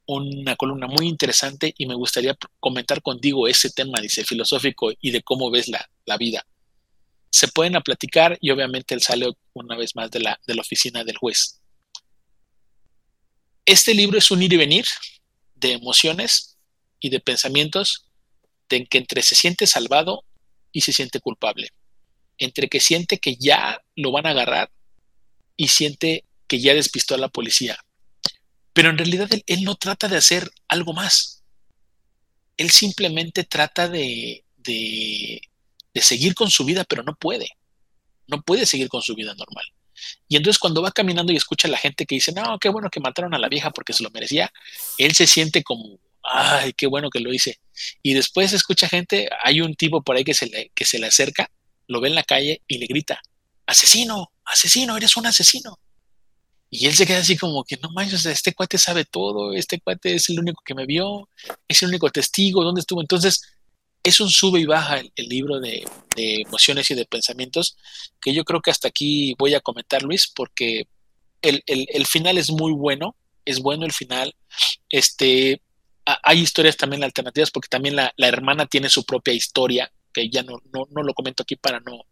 [0.09, 5.21] una columna muy interesante y me gustaría comentar contigo ese tema, dice, filosófico y de
[5.21, 6.45] cómo ves la, la vida.
[7.29, 11.03] Se pueden platicar y obviamente él sale una vez más de la, de la oficina
[11.03, 11.61] del juez.
[13.65, 14.85] Este libro es un ir y venir
[15.55, 16.57] de emociones
[16.99, 18.07] y de pensamientos
[18.67, 20.23] de que entre se siente salvado
[20.71, 21.69] y se siente culpable,
[22.39, 24.71] entre que siente que ya lo van a agarrar
[25.55, 27.77] y siente que ya despistó a la policía,
[28.73, 31.43] pero en realidad él, no trata de hacer algo más.
[32.57, 35.41] Él simplemente trata de, de,
[35.95, 37.49] seguir con su vida, pero no puede.
[38.27, 39.65] No puede seguir con su vida normal.
[40.27, 42.89] Y entonces cuando va caminando y escucha a la gente que dice, no, qué bueno
[42.89, 44.51] que mataron a la vieja porque se lo merecía,
[44.97, 47.59] él se siente como, ay, qué bueno que lo hice.
[48.01, 51.07] Y después escucha gente, hay un tipo por ahí que se le, que se le
[51.07, 51.51] acerca,
[51.87, 53.21] lo ve en la calle y le grita,
[53.65, 55.77] asesino, asesino, eres un asesino.
[56.69, 60.15] Y él se queda así como que no manches, este cuate sabe todo, este cuate
[60.15, 61.27] es el único que me vio,
[61.67, 63.01] es el único testigo, ¿dónde estuvo?
[63.01, 63.41] Entonces,
[64.03, 65.83] es un sube y baja el, libro de,
[66.15, 67.75] emociones y de pensamientos,
[68.21, 70.87] que yo creo que hasta aquí voy a comentar, Luis, porque
[71.41, 74.35] el, final es muy bueno, es bueno el final.
[74.89, 75.61] Este,
[76.05, 80.57] hay historias también alternativas, porque también la, hermana tiene su propia historia, que ya no,
[80.73, 82.05] no, no lo comento aquí para no,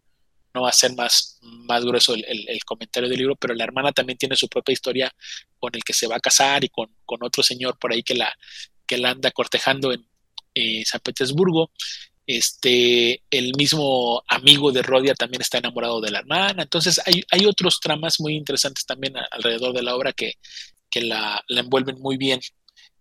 [0.58, 4.18] no va a ser más, más grueso el, comentario del libro, pero la hermana también
[4.18, 5.14] tiene su propia historia
[5.58, 8.34] con el que se va a casar y con, otro señor por ahí que la,
[8.86, 10.04] que la anda cortejando en
[10.54, 11.70] eh, San Petersburgo.
[12.26, 16.64] Este, el mismo amigo de Rodia también está enamorado de la hermana.
[16.64, 20.34] Entonces hay, hay otros tramas muy interesantes también alrededor de la obra que,
[21.00, 22.40] la, envuelven muy bien.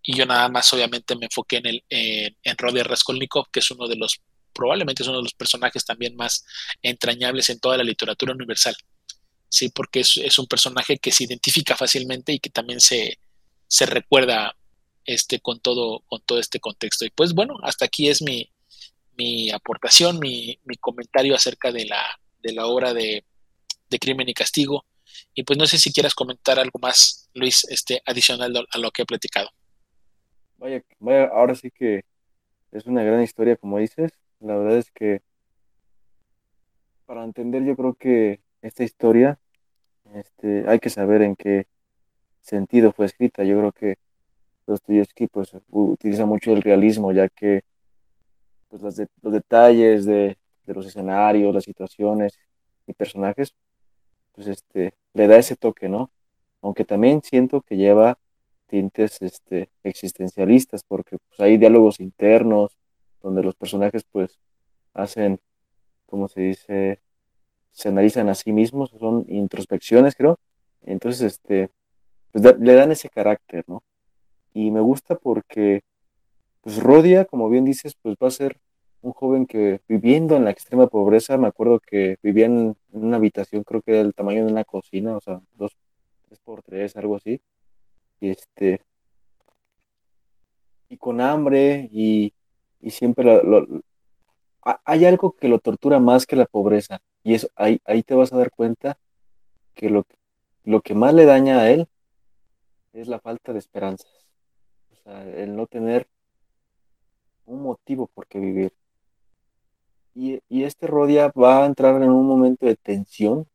[0.03, 3.71] Y yo nada más obviamente me enfoqué en, el, en, en Rodia Raskolnikov, que es
[3.71, 4.21] uno de los
[4.57, 6.43] probablemente es uno de los personajes también más
[6.81, 8.75] entrañables en toda la literatura universal.
[9.49, 13.19] Sí, porque es, un personaje que se identifica fácilmente y que también se,
[13.85, 14.57] recuerda
[15.05, 17.05] este, con, todo, con todo este contexto.
[17.05, 18.49] Y pues bueno, hasta aquí es mi,
[19.51, 23.23] aportación, mi, comentario acerca de la, de la obra de,
[24.01, 24.85] Crimen y Castigo.
[25.35, 29.03] Y pues no sé si quieras comentar algo más, Luis, este, adicional a lo que
[29.03, 29.49] he platicado.
[30.57, 32.03] Vaya, vaya, ahora sí que
[32.71, 34.11] es una gran historia, como dices.
[34.39, 35.21] La verdad es que
[37.05, 39.39] para entender yo creo que esta historia
[40.13, 41.67] este, hay que saber en qué
[42.41, 43.43] sentido fue escrita.
[43.43, 43.97] Yo creo que
[44.67, 47.63] Dostoyevsky pues utiliza mucho el realismo ya que
[48.69, 52.37] pues, los, los detalles de, de, los escenarios, las situaciones
[52.85, 53.53] y personajes
[54.33, 56.11] pues este le da ese toque, ¿no?
[56.61, 58.19] Aunque también siento que lleva
[58.67, 62.76] tintes este, existencialistas porque pues, hay diálogos internos,
[63.27, 64.39] donde los personajes pues
[64.93, 65.39] hacen,
[66.05, 67.01] como se dice,
[67.71, 70.39] se analizan a sí mismos, son introspecciones, creo.
[70.81, 71.69] Entonces, este,
[72.31, 73.83] pues le dan ese carácter, ¿no?
[74.53, 75.81] Y me gusta porque,
[76.61, 78.59] pues Rodia, como bien dices, pues va a ser
[79.01, 83.63] un joven que viviendo en la extrema pobreza, me acuerdo que vivía en, una habitación,
[83.63, 85.77] creo que era el tamaño de una cocina, o sea, dos,
[86.27, 87.41] tres por tres, algo así.
[88.21, 88.81] Y este,
[90.89, 92.33] y con hambre y
[92.79, 93.67] y siempre lo,
[94.85, 98.33] hay algo que lo tortura más que la pobreza y eso ahí, ahí te vas
[98.33, 98.97] a dar cuenta
[99.73, 100.05] que lo,
[100.63, 101.87] lo que más le daña a él
[102.93, 104.11] es la falta de esperanzas,
[104.91, 106.07] o sea, el no tener
[107.45, 108.73] un motivo por qué vivir.
[110.13, 113.47] Y, y, este Rodia va a entrar en un momento de tensión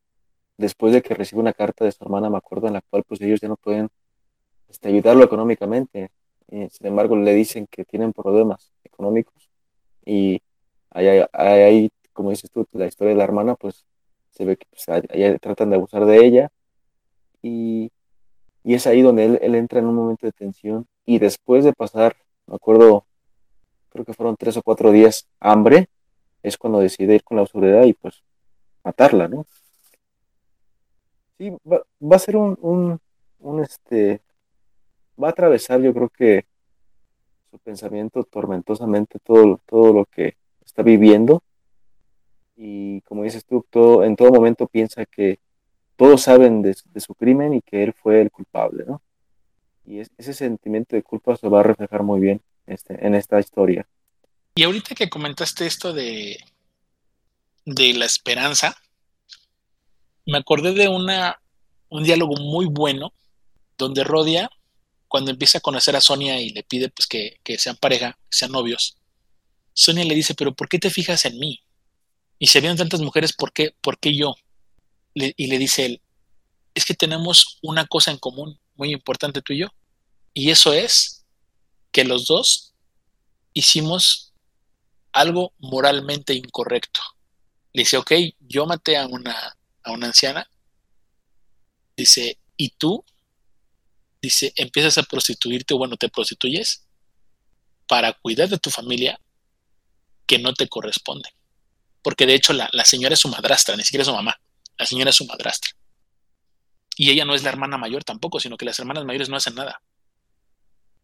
[0.57, 3.21] después de que recibe una carta de su hermana, me acuerdo, en la cual pues
[3.21, 3.89] ellos ya no pueden
[4.69, 6.11] este, ayudarlo económicamente.
[6.53, 9.49] Eh, sin embargo, le dicen que tienen problemas económicos
[10.05, 10.43] y
[10.91, 13.87] ahí, como dices tú, la historia de la hermana, pues
[14.33, 14.85] se ve que pues,
[15.41, 16.51] tratan de abusar de ella
[17.41, 17.91] y,
[18.65, 22.17] es ahí donde él, él, entra en un momento de tensión y después de pasar,
[22.47, 23.07] me acuerdo,
[23.89, 25.89] creo que fueron tres o cuatro días hambre,
[26.43, 28.23] es cuando decide ir con la autoridad y pues
[28.85, 29.47] matarla, ¿no?
[31.39, 33.01] Sí, va, va a ser un, un,
[33.41, 34.21] un, este,
[35.23, 36.47] va a atravesar yo creo que
[37.51, 41.43] su pensamiento tormentosamente todo, todo lo que está viviendo
[42.57, 45.39] y como dices tú, todo, en todo momento piensa que
[45.97, 49.03] todos saben de, su crimen y que él fue el culpable, ¿no?
[49.85, 53.87] Y ese sentimiento de culpa se va a reflejar muy bien este, en esta historia.
[54.55, 56.39] Y ahorita que comentaste esto de,
[57.65, 58.77] de la esperanza,
[60.27, 61.41] me acordé de una,
[61.89, 63.13] un diálogo muy bueno
[63.77, 64.51] donde Rodia,
[65.13, 68.39] cuando empieza a conocer a Sonia y le pide pues, que, que sean pareja, que
[68.39, 68.97] sean novios,
[69.75, 71.63] Sonia le dice, pero ¿por qué te fijas en mí?
[72.39, 74.35] Y se vieron tantas mujeres, ¿por qué, por qué yo?
[75.15, 76.01] y le dice él,
[76.73, 79.69] es que tenemos una cosa en común muy importante tú y yo.
[80.33, 81.27] Y eso es
[81.91, 82.73] que los dos
[83.53, 84.33] hicimos
[85.13, 87.03] algo moralmente incorrecto.
[87.75, 90.49] Le dice, ok, yo maté a una, a una anciana.
[91.99, 93.05] Dice, ¿y tú?
[94.23, 96.87] Dice, empiezas a prostituirte bueno, te prostituyes
[97.89, 99.21] para cuidar de tu familia
[100.27, 101.29] que no te corresponde.
[102.03, 104.41] Porque de hecho la, la señora es su madrastra, ni siquiera es su mamá.
[104.79, 105.73] La señora es su madrastra.
[106.97, 109.55] Y ella no es la hermana mayor tampoco, sino que las hermanas mayores no hacen
[109.55, 109.83] nada.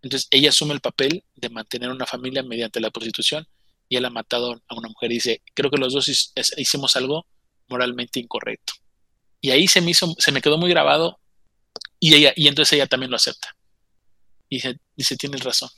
[0.02, 3.48] Entonces ella asume el papel de mantener una familia mediante la prostitución
[3.88, 6.08] y él ha matado a una mujer dice, creo que los dos
[6.56, 7.26] hicimos algo
[7.68, 8.74] moralmente incorrecto.
[9.40, 11.18] Y ahí se me hizo, se me quedó muy grabado
[12.00, 13.56] y ella, entonces ella también lo acepta.
[14.48, 15.70] Y dice, dice tienes razón.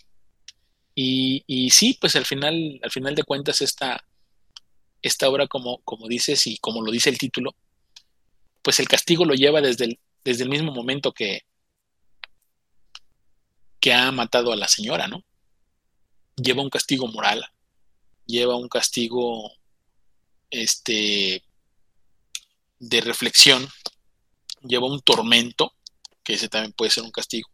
[0.95, 4.05] Y, y, sí, pues al final, al final de cuentas, esta,
[5.03, 7.55] esta obra, como, como dices y como lo dice el título,
[8.63, 11.43] pues el castigo lo lleva desde el, desde el mismo momento que,
[13.81, 15.25] que ha matado a la señora, ¿no?
[16.37, 17.45] Lleva un castigo moral,
[18.27, 19.53] lleva un castigo
[20.51, 21.43] este,
[22.79, 23.69] de reflexión,
[24.63, 25.75] lleva un tormento,
[26.25, 27.49] que ese también puede ser un castigo,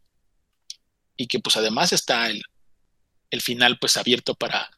[1.17, 2.43] y que pues además está el,
[3.31, 4.71] el final pues abierto para,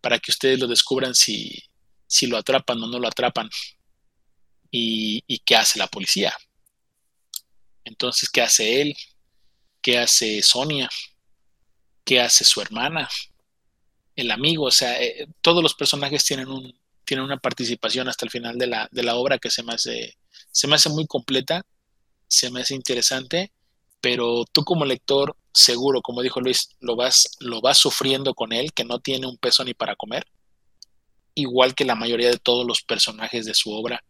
[0.00, 1.62] para que ustedes lo descubran si,
[2.06, 3.48] si lo atrapan o no lo atrapan
[4.70, 6.34] y, qué hace la policía.
[7.84, 8.96] Entonces, ¿qué hace él?
[9.82, 10.88] ¿Qué hace Sonia?
[12.04, 13.08] ¿Qué hace su hermana?
[14.16, 18.30] El amigo, o sea, eh, todos los personajes tienen, un, tienen una participación hasta el
[18.30, 20.16] final de la, de la obra que se me, hace,
[20.50, 21.64] se me hace muy completa,
[22.32, 23.52] se me hace interesante,
[24.00, 28.72] pero tú como lector, seguro, como dijo Luis, lo vas, lo vas sufriendo con él,
[28.72, 30.26] que no tiene un peso ni para comer,
[31.34, 34.02] igual que la mayoría de todos los personajes de su obra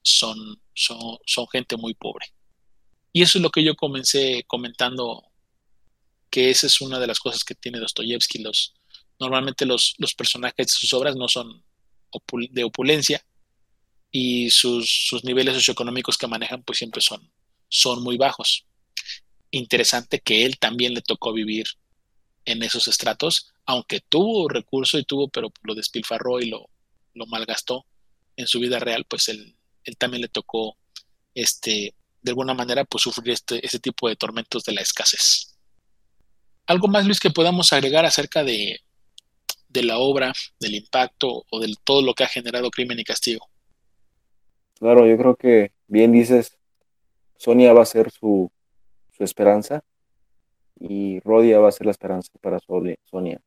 [0.00, 0.38] son,
[0.72, 2.32] son, gente muy pobre.
[3.12, 5.24] Y eso es lo que yo comencé comentando,
[6.30, 8.38] que esa es una de las cosas que tiene Dostoyevsky.
[8.38, 8.72] Los,
[9.20, 11.62] normalmente los, los personajes de sus obras no son
[12.50, 13.22] de opulencia
[14.10, 17.30] y sus, sus, niveles socioeconómicos que manejan pues siempre son,
[17.68, 18.66] son muy bajos.
[19.50, 21.66] Interesante que él también le tocó vivir
[22.44, 26.68] en esos estratos, aunque tuvo recurso y tuvo, pero lo despilfarró y lo,
[27.14, 27.86] lo malgastó
[28.36, 29.56] en su vida real, pues él
[29.86, 30.76] él también le tocó,
[31.34, 35.56] este, de alguna manera, pues sufrir este, tipo de tormentos de la escasez.
[36.66, 38.80] ¿Algo más, Luis, que podamos agregar acerca de,
[39.68, 43.48] de la obra, del impacto o de todo lo que ha generado crimen y castigo?
[44.78, 46.58] Claro, yo creo que bien dices,
[47.36, 48.50] Sonia va a ser su,
[49.12, 49.82] su esperanza
[50.78, 53.40] y Rodia va a ser la esperanza para Sonia.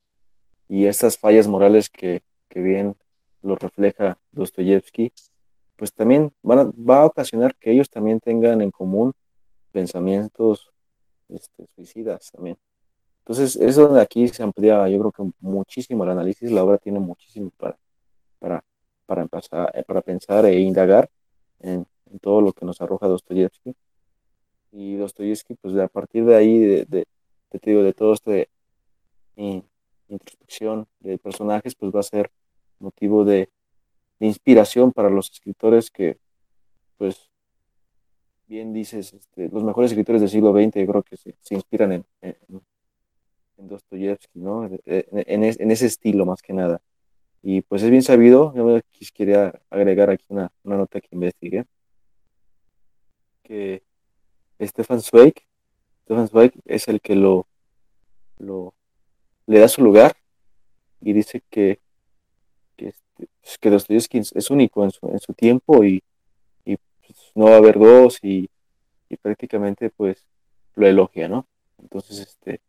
[0.68, 2.96] Y estas fallas morales que, que bien
[3.42, 5.12] lo refleja Dostoyevsky,
[5.76, 9.14] pues también va a ocasionar que ellos también tengan en común
[9.72, 10.72] pensamientos
[11.30, 12.58] este, suicidas también.
[13.20, 17.00] Entonces, eso de aquí se amplía, yo creo que muchísimo el análisis, la obra tiene
[17.00, 17.78] muchísimo para,
[18.40, 18.64] para,
[19.06, 21.10] para, empezar, eh, para pensar e indagar
[21.60, 21.86] en,
[22.18, 23.76] todo lo que nos arroja Dostoyevsky.
[24.72, 27.06] Y Dostoyevsky, pues a partir de ahí, de, de,
[27.50, 28.50] te digo, de todo este
[30.10, 32.32] introspección de personajes, pues va a ser
[32.80, 33.50] motivo de,
[34.20, 36.18] de inspiración para los escritores que,
[36.98, 37.30] pues,
[38.48, 42.62] bien dices, este, los mejores escritores del siglo XX creo que se, inspiran en, en,
[43.58, 44.70] Dostoyevsky, ¿no?
[44.86, 46.82] En, ese estilo más que nada.
[47.42, 51.66] Y pues es bien sabido, yo quisiera agregar aquí una, nota que investigué,
[53.50, 53.82] que
[54.62, 55.34] Stefan Zweig,
[56.04, 57.48] Stefan Zweig es el que lo,
[58.38, 58.76] lo
[59.48, 60.16] le da su lugar
[61.02, 61.80] y dice que
[62.78, 63.70] pues, que
[64.36, 66.04] es único en su, en su tiempo y,
[66.64, 68.48] y pues, no va a haber dos y,
[69.10, 70.24] y, prácticamente pues
[70.76, 71.48] lo elogia, ¿no?
[71.80, 72.62] Entonces, este,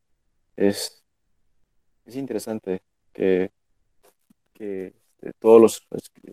[0.57, 1.05] es,
[2.07, 2.81] es interesante
[3.13, 3.51] que,
[4.55, 5.81] que este, todos los,
[6.15, 6.33] que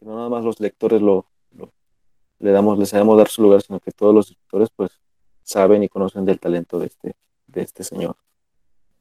[0.00, 1.26] no nada más los lectores lo,
[2.42, 4.90] le damos, les sabemos dar su lugar, sino que todos los escritores pues
[5.44, 7.14] saben y conocen del talento de este,
[7.46, 8.16] de este señor.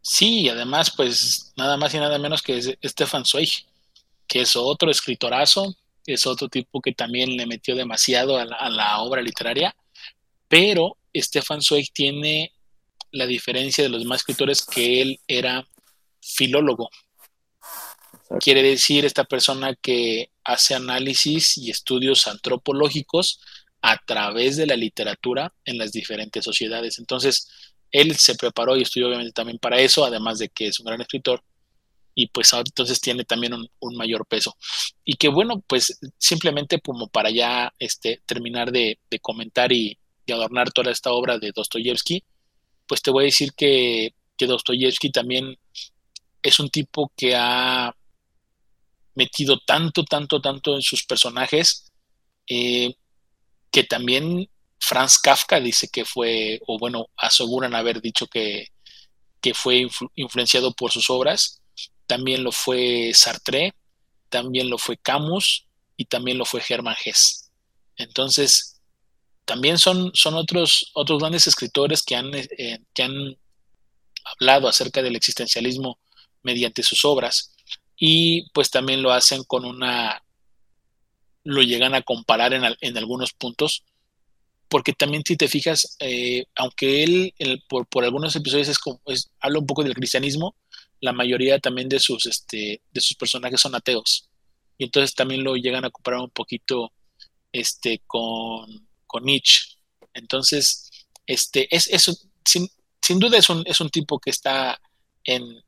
[0.01, 3.49] Sí, y además, pues nada más y nada menos que Stefan Zweig,
[4.27, 5.75] que es otro escritorazo,
[6.05, 9.75] es otro tipo que también le metió demasiado a la, obra literaria,
[10.47, 12.51] pero Stefan Zweig tiene
[13.11, 15.67] la diferencia de los demás escritores que él era
[16.19, 16.89] filólogo.
[18.39, 23.39] Quiere decir esta persona que hace análisis y estudios antropológicos
[23.81, 26.99] a través de la literatura en las diferentes sociedades.
[26.99, 27.47] Entonces,
[27.91, 31.01] él se preparó y estudió obviamente también para eso, además de que es un gran
[31.01, 31.43] escritor,
[32.13, 34.55] y pues entonces tiene también un, mayor peso.
[35.05, 39.97] Y que bueno, pues simplemente como para ya este, terminar de, comentar y,
[40.31, 42.23] adornar toda esta obra de Dostoyevsky,
[42.87, 45.57] pues te voy a decir que, que Dostoyevsky también
[46.41, 47.93] es un tipo que ha
[49.15, 51.91] metido tanto, tanto, tanto en sus personajes,
[52.47, 52.93] eh,
[53.71, 54.49] que también
[54.79, 58.67] Franz Kafka dice que fue, o bueno, aseguran haber dicho que,
[59.41, 61.61] que fue influenciado por sus obras.
[62.07, 63.73] También lo fue Sartre,
[64.29, 67.51] también lo fue Camus y también lo fue Hermann Hesse.
[67.95, 68.81] Entonces,
[69.45, 73.37] también son, son otros, otros grandes escritores que han, eh, que han
[74.25, 75.99] hablado acerca del existencialismo
[76.43, 77.51] mediante sus obras
[78.03, 80.23] y pues también lo hacen con una,
[81.43, 83.83] lo llegan a comparar en, en algunos puntos
[84.71, 87.33] porque también si te fijas, eh, aunque él
[87.67, 89.01] por, algunos episodios es como,
[89.39, 90.55] habla un poco del cristianismo,
[90.99, 94.29] la mayoría también de sus, este, de sus personajes son ateos.
[94.79, 96.93] Y entonces también lo llegan a comparar un poquito
[97.51, 99.77] este, con, con Nietzsche.
[100.13, 100.89] Entonces,
[101.27, 101.89] este, es,
[102.45, 102.67] sin,
[103.01, 104.81] sin, duda es un, es un tipo que está
[105.25, 105.61] en,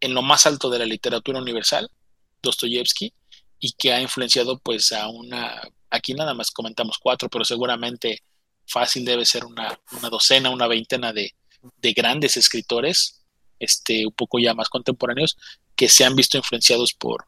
[0.00, 1.90] en lo más alto de la literatura universal,
[2.42, 3.12] Dostoyevsky,
[3.58, 8.22] y que ha influenciado pues a una, aquí nada más comentamos cuatro, pero seguramente
[8.66, 9.78] fácil debe ser una,
[10.10, 11.34] docena, una veintena de,
[11.94, 13.22] grandes escritores,
[13.58, 15.36] este, un poco ya más contemporáneos,
[15.76, 17.26] que se han visto influenciados por,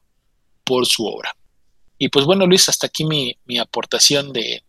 [0.64, 1.36] por su obra.
[1.98, 4.64] Y pues bueno, Luis, hasta aquí mi, aportación de,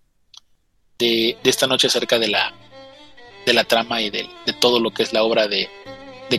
[0.97, 2.53] de, esta noche acerca de la,
[3.45, 4.27] de la trama y de,
[4.59, 5.69] todo lo que es la obra de,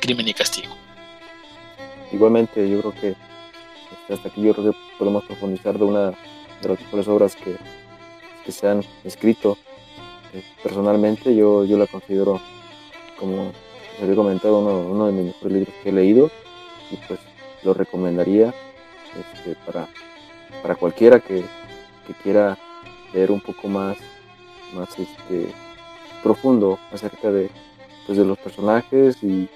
[0.01, 0.77] Crimen y Castigo.
[2.15, 3.15] Igualmente, yo creo que
[4.13, 6.11] hasta aquí yo creo que podemos profundizar de una
[6.63, 7.57] de las obras que,
[8.45, 9.59] que se han escrito.
[10.63, 12.41] Personalmente yo, yo la considero,
[13.19, 13.53] como
[13.95, 16.31] les había comentado, uno, de mis mejores libros que he leído
[16.91, 17.19] y pues
[17.65, 18.55] lo recomendaría
[19.19, 19.89] este, para,
[20.63, 21.45] para cualquiera que,
[22.23, 22.57] quiera
[23.13, 23.97] leer un poco más,
[24.73, 25.49] más este,
[26.23, 27.51] profundo acerca de,
[28.07, 29.49] pues, de los personajes y,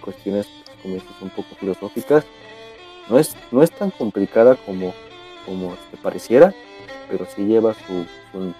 [0.00, 0.46] cuestiones
[0.82, 2.24] como un poco filosóficas.
[3.08, 4.94] No es, no es tan complicada como,
[5.46, 6.54] como este, pareciera,
[7.10, 8.54] pero sí lleva su, su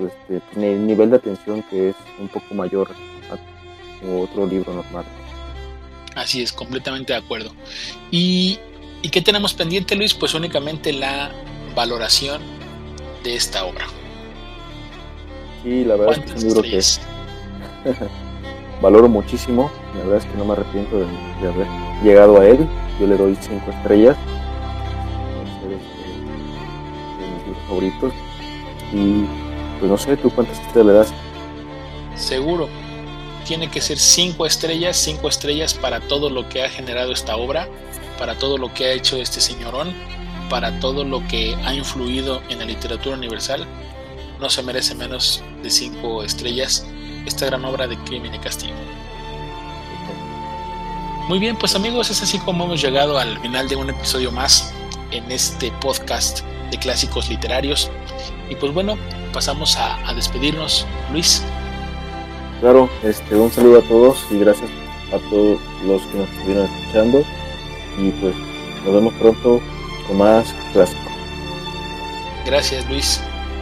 [0.00, 2.90] este, el nivel de atención que es un poco mayor
[3.30, 5.04] a otro libro normal.
[6.16, 7.52] Así es, completamente de acuerdo.
[8.10, 8.58] ¿Y,
[9.02, 10.14] ¿Y qué tenemos pendiente, Luis?
[10.14, 11.30] Pues únicamente la
[11.74, 12.42] valoración
[13.22, 13.86] de esta obra.
[15.62, 16.80] Sí, la verdad es que es un libro que
[18.82, 19.70] valoro muchísimo.
[19.94, 21.66] La verdad es que no me arrepiento de, haber
[22.02, 22.66] llegado a él.
[22.98, 24.16] Yo le doy cinco estrellas.
[25.44, 25.60] Es
[27.20, 28.12] de mis libros favoritos.
[28.92, 29.24] Y
[29.78, 31.12] pues no sé, ¿tú cuántas estrellas le das?
[32.16, 32.68] Seguro.
[33.44, 37.68] Tiene que ser cinco estrellas, cinco estrellas para todo lo que ha generado esta obra,
[38.18, 39.92] para todo lo que ha hecho este señorón,
[40.48, 43.66] para todo lo que ha influido en la literatura universal.
[44.40, 46.86] No se merece menos de cinco estrellas
[47.26, 48.74] esta gran obra de Crimen y Castigo.
[51.28, 54.74] Muy bien, pues amigos, es así como hemos llegado al final de un episodio más
[55.12, 57.90] en este podcast de clásicos literarios.
[58.50, 58.98] Y pues bueno,
[59.32, 60.84] pasamos a, despedirnos.
[61.12, 61.44] Luis.
[62.60, 64.68] Claro, este, un saludo a todos y gracias
[65.12, 67.24] a todos los que nos estuvieron escuchando.
[67.98, 68.34] Y pues
[68.84, 69.60] nos vemos pronto
[70.08, 71.12] con más clásicos.
[72.44, 73.20] Gracias Luis.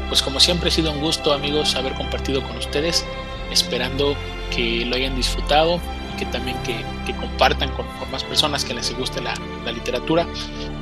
[0.09, 3.05] Pues como siempre ha sido un gusto amigos haber compartido con ustedes,
[3.51, 4.17] esperando
[4.51, 5.79] que lo hayan disfrutado
[6.21, 10.27] que también que, compartan con, más personas que les guste la, la literatura.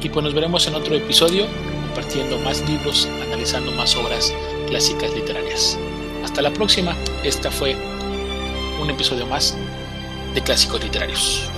[0.02, 1.46] Y pues nos veremos en otro episodio
[1.86, 4.34] compartiendo más libros, analizando más obras
[4.66, 5.78] clásicas literarias.
[6.24, 7.76] Hasta la próxima, esta fue
[8.80, 9.56] un episodio más
[10.34, 11.48] de Clásicos Literarios.